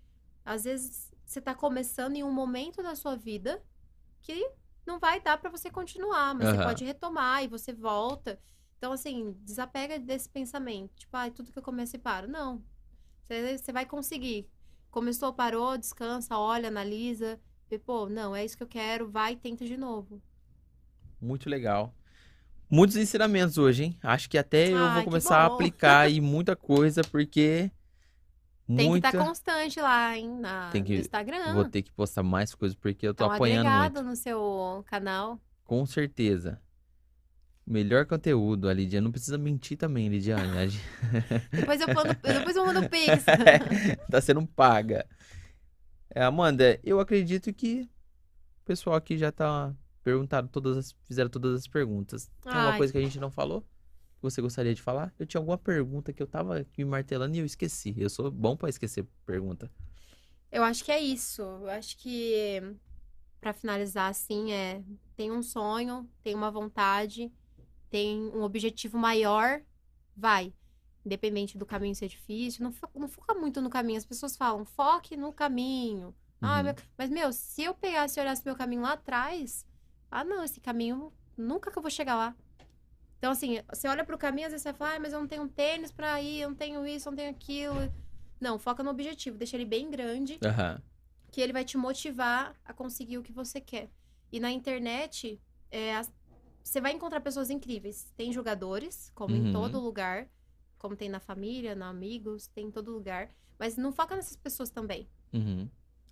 [0.45, 3.61] Às vezes você tá começando em um momento da sua vida
[4.21, 4.49] que
[4.85, 6.65] não vai dar pra você continuar, mas você Aham.
[6.65, 8.39] pode retomar e você volta.
[8.77, 12.27] Então, assim, desapega desse pensamento, tipo, ah, tudo que eu começo e paro.
[12.27, 12.61] Não.
[13.23, 14.47] Você, você vai conseguir.
[14.91, 17.39] Começou, parou, descansa, olha, analisa.
[17.69, 20.21] Vê, pô, não, é isso que eu quero, vai e tenta de novo.
[21.19, 21.93] Muito legal.
[22.69, 23.97] Muitos ensinamentos hoje, hein?
[24.03, 27.71] Acho que até eu vou começar a aplicar aí muita coisa, porque
[28.67, 29.09] Tem muita...
[29.09, 31.53] que estar constante lá, hein, na, Tem que- no Instagram.
[31.53, 34.03] Vou ter que postar mais coisas, porque eu tô Tá um apanhando muito.
[34.03, 35.39] no seu canal.
[35.63, 36.61] Com certeza.
[37.67, 39.03] Melhor conteúdo, a Lidiane.
[39.03, 40.79] Não precisa mentir também, Lidiane.
[41.51, 43.25] Depois eu, mando, depois eu mando o Pix.
[44.09, 45.05] tá sendo paga.
[46.09, 47.81] É, Amanda, eu acredito que
[48.61, 52.31] o pessoal aqui já tá perguntado todas as, fizeram todas as perguntas.
[52.41, 52.77] Tem alguma Ai.
[52.77, 53.61] coisa que a gente não falou?
[53.61, 55.13] Que você gostaria de falar?
[55.19, 57.93] Eu tinha alguma pergunta que eu tava me martelando e eu esqueci.
[57.97, 59.69] Eu sou bom pra esquecer pergunta.
[60.49, 61.41] Eu acho que é isso.
[61.41, 62.61] Eu acho que,
[63.41, 64.81] pra finalizar, assim, é...
[65.17, 67.29] Tem um sonho, tem uma vontade,
[67.89, 69.61] tem um objetivo maior,
[70.15, 70.53] vai.
[71.05, 73.97] Independente do caminho ser difícil, não, fo- não foca muito no caminho.
[73.97, 76.13] As pessoas falam, foque no caminho.
[76.41, 76.63] Ah, Uhum.
[76.65, 79.65] meu- Mas, meu, se eu pegasse e olhasse meu caminho lá atrás,
[80.11, 82.35] ah, não, esse caminho, nunca que eu vou chegar lá.
[83.17, 85.47] Então, assim, você olha pro caminho, às vezes você fala, ah, mas eu não tenho
[85.47, 87.91] tênis pra ir, eu não tenho isso, eu não tenho aquilo.
[88.39, 90.79] Não, foca no objetivo, deixa ele bem grande, Aham.
[91.31, 93.89] que ele vai te motivar a conseguir o que você quer.
[94.31, 96.13] E na internet, é, as-
[96.67, 98.11] você vai encontrar pessoas incríveis.
[98.15, 99.47] Tem jogadores, como Uhum.
[99.49, 100.29] em todo lugar,
[100.77, 103.29] como tem na família, na amigos, tem em todo lugar.
[103.57, 105.07] Mas não foca nessas pessoas também.
[105.33, 105.69] Uhum.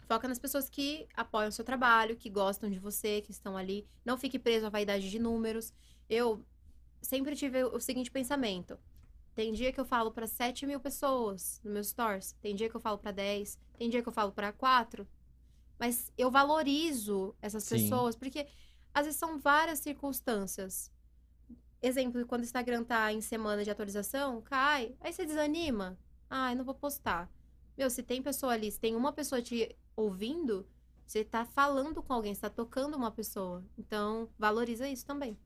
[0.07, 3.87] Foca nas pessoas que apoiam o seu trabalho, que gostam de você, que estão ali.
[4.03, 5.73] Não fique preso à vaidade de números.
[6.09, 6.43] Eu
[7.01, 8.79] sempre tive o seguinte pensamento.
[9.33, 12.33] Tem dia que eu falo para 7 mil pessoas no meu stores.
[12.41, 13.59] Tem dia que eu falo para 10.
[13.77, 15.05] Tem dia que eu falo para 4.
[15.77, 17.75] Mas eu valorizo essas Sim.
[17.75, 18.47] pessoas porque
[18.95, 20.89] às vezes são várias circunstâncias.
[21.81, 24.95] Exemplo, quando o Instagram tá em semana de atualização, cai.
[25.01, 25.99] Aí você desanima.
[26.29, 27.29] Ai, não vou postar.
[27.77, 30.65] Meu, se tem pessoa ali, se tem uma pessoa te ouvindo,
[31.05, 33.61] você tá falando com alguém, você tá tocando uma pessoa.
[33.77, 35.37] Então, valoriza isso também.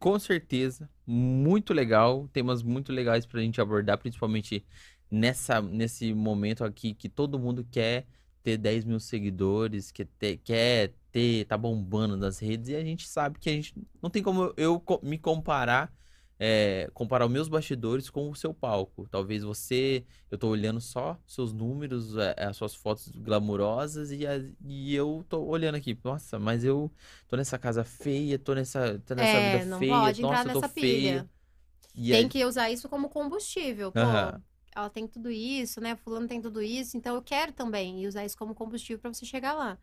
[0.00, 0.90] Com certeza.
[1.06, 2.28] Muito legal.
[2.32, 4.66] Temas muito legais pra gente abordar, principalmente
[5.08, 8.04] nessa, nesse momento aqui que todo mundo quer
[8.46, 13.08] ter 10 mil seguidores, quer ter, quer ter, tá bombando nas redes, e a gente
[13.08, 15.92] sabe que a gente não tem como eu me comparar,
[16.38, 19.08] é, comparar os meus bastidores com o seu palco.
[19.10, 24.20] Talvez você, eu tô olhando só seus números, é, as suas fotos glamurosas, e,
[24.64, 26.88] e eu tô olhando aqui, nossa, mas eu
[27.26, 30.46] tô nessa casa feia, tô nessa, tô nessa é, vida não feia, pode nossa, entrar
[30.50, 31.22] eu tô nessa feia.
[31.24, 31.30] pilha.
[31.96, 33.90] E Tem aí- que usar isso como combustível.
[33.90, 34.40] Pô, Aham.
[34.76, 35.96] Ela tem tudo isso, né?
[35.96, 38.02] Fulano tem tudo isso, então eu quero também.
[38.02, 39.78] E usar isso como combustível pra você chegar lá.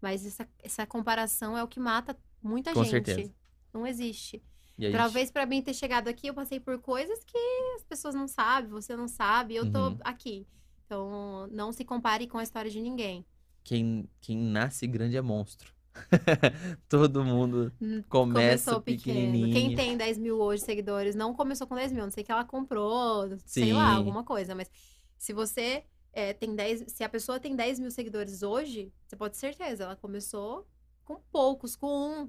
[0.00, 2.90] Mas essa, essa comparação é o que mata muita Com gente.
[3.06, 3.34] certeza.
[3.72, 4.42] Não existe.
[4.78, 7.38] E a gente- Talvez pra mim ter chegado aqui, eu passei por coisas que
[7.76, 9.98] as pessoas não sabem, você não sabe, eu tô Uhum.
[10.04, 10.46] aqui.
[10.84, 13.24] Então, não se compare com a história de ninguém.
[13.66, 15.72] quem, quem nasce grande é monstro.
[16.88, 19.52] Todo mundo Hum, começa Começou pequenininho.
[19.52, 22.04] Quem tem 10 mil hoje seguidores não começou com 10 mil.
[22.04, 23.96] Não sei que ela comprou, sei lá, Sim.
[23.96, 24.54] alguma coisa.
[24.54, 24.70] Mas
[25.18, 26.84] se você é, tem 10...
[26.88, 29.84] Se a pessoa tem 10 mil seguidores hoje, você pode ter certeza.
[29.84, 30.66] Ela começou
[31.04, 32.28] com poucos, com um.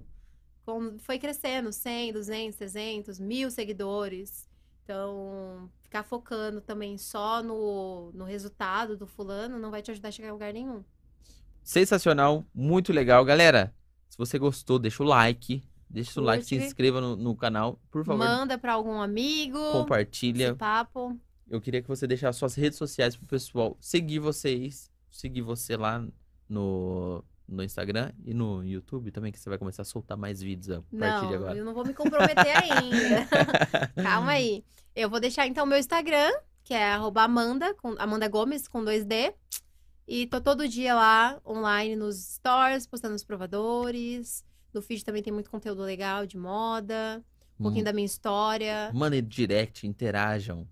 [0.65, 4.49] Com, foi crescendo, 100, 200, 300, mil seguidores.
[4.83, 10.11] Então, ficar focando também só no, no resultado do fulano não vai te ajudar a
[10.11, 10.83] chegar a lugar nenhum.
[11.65, 13.25] Sensacional, muito legal.
[13.25, 13.73] Galera,
[14.07, 15.63] se você gostou, deixa o like.
[15.89, 16.67] Deixa o like, se Curte.
[16.67, 17.79] inscreva no, no canal.
[17.89, 20.49] Por favor, Manda pra algum amigo compartilha.
[20.49, 21.19] esse papo.
[21.49, 24.91] Eu queria que você deixasse suas redes sociais pro pessoal seguir vocês.
[25.09, 26.05] Seguir você lá
[26.47, 30.69] no, no Instagram e no YouTube também, que você vai começar a soltar mais vídeos
[30.69, 31.57] a partir Não, de agora.
[31.57, 33.25] eu não vou me comprometer ainda.
[34.03, 34.63] Calma aí.
[34.95, 36.31] Eu vou deixar então meu Instagram,
[36.63, 39.33] que é arroba Amanda, com, Amanda Gomes, com 2D.
[40.07, 44.45] E tô todo dia lá, online, nos stores, postando os provadores.
[44.73, 47.23] No feed também tem muito conteúdo legal de moda,
[47.59, 47.85] um pouquinho Hum.
[47.85, 48.91] da minha história.
[48.93, 50.67] Mandem direct, interajam.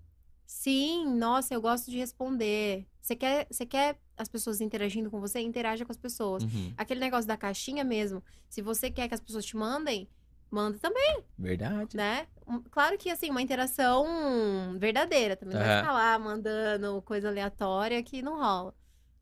[0.46, 2.86] Sim, nossa, eu gosto de responder.
[3.00, 5.40] Você quer, você quer as pessoas interagindo com você?
[5.40, 6.44] Interaja com as pessoas.
[6.44, 8.22] Uhum, Aquele negócio da caixinha mesmo.
[8.48, 10.08] Se você quer que as pessoas te mandem,
[10.50, 11.24] manda também.
[11.36, 11.96] Verdade.
[11.96, 12.26] né?
[12.70, 14.06] Claro que, assim, uma interação
[14.78, 15.34] verdadeira.
[15.36, 15.82] Também não vai Aham.
[15.82, 18.74] ficar lá mandando coisa aleatória que não rola.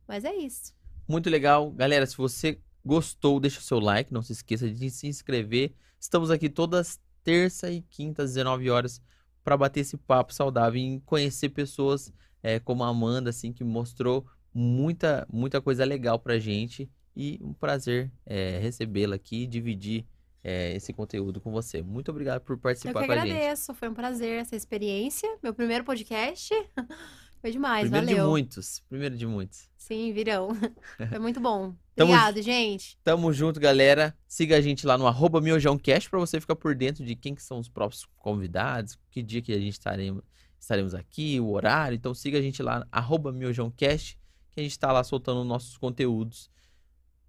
[0.06, 0.74] Mas é isso.
[1.08, 1.70] Muito legal.
[1.70, 4.12] Galera, se você gostou, deixa o seu like.
[4.12, 5.72] Não se esqueça de se inscrever.
[5.98, 9.00] Estamos aqui todas terça e quinta, às 19 horas,
[9.44, 14.26] para bater esse papo saudável e conhecer pessoas é, como a Amanda, assim, que mostrou
[14.52, 16.90] muita, muita coisa legal pra gente.
[17.14, 20.06] E um prazer é, recebê-la aqui e dividir
[20.42, 21.82] é, esse conteúdo com você.
[21.82, 23.12] Muito obrigado por Eu que participar a gente.
[23.12, 23.74] agradeço.
[23.74, 25.28] Foi um prazer essa experiência.
[25.42, 26.52] Meu primeiro podcast.
[27.42, 28.30] Foi demais, Primeiro de valeu.
[28.30, 28.82] muitos.
[28.88, 29.68] Primeiro de muitos.
[29.76, 30.50] Sim, virão.
[31.10, 31.74] Foi muito bom.
[31.96, 32.96] Tamo, Obrigado, gente.
[33.02, 34.16] tamo junto, galera.
[34.28, 37.42] Siga a gente lá no arroba miojãocast pra você ficar por dentro de quem que
[37.42, 40.22] são os próximos convidados, que dia que a gente estaremos,
[40.58, 41.96] estaremos aqui, o horário.
[41.96, 44.16] Então siga a gente lá, arroba miojãocast,
[44.52, 46.48] que a gente tá lá soltando nossos conteúdos.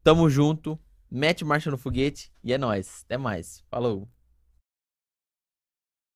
[0.04, 0.80] Tamo junto.
[1.10, 3.02] Mete marcha no foguete e é nóis.
[3.06, 3.64] Até mais.
[3.70, 4.08] Falou.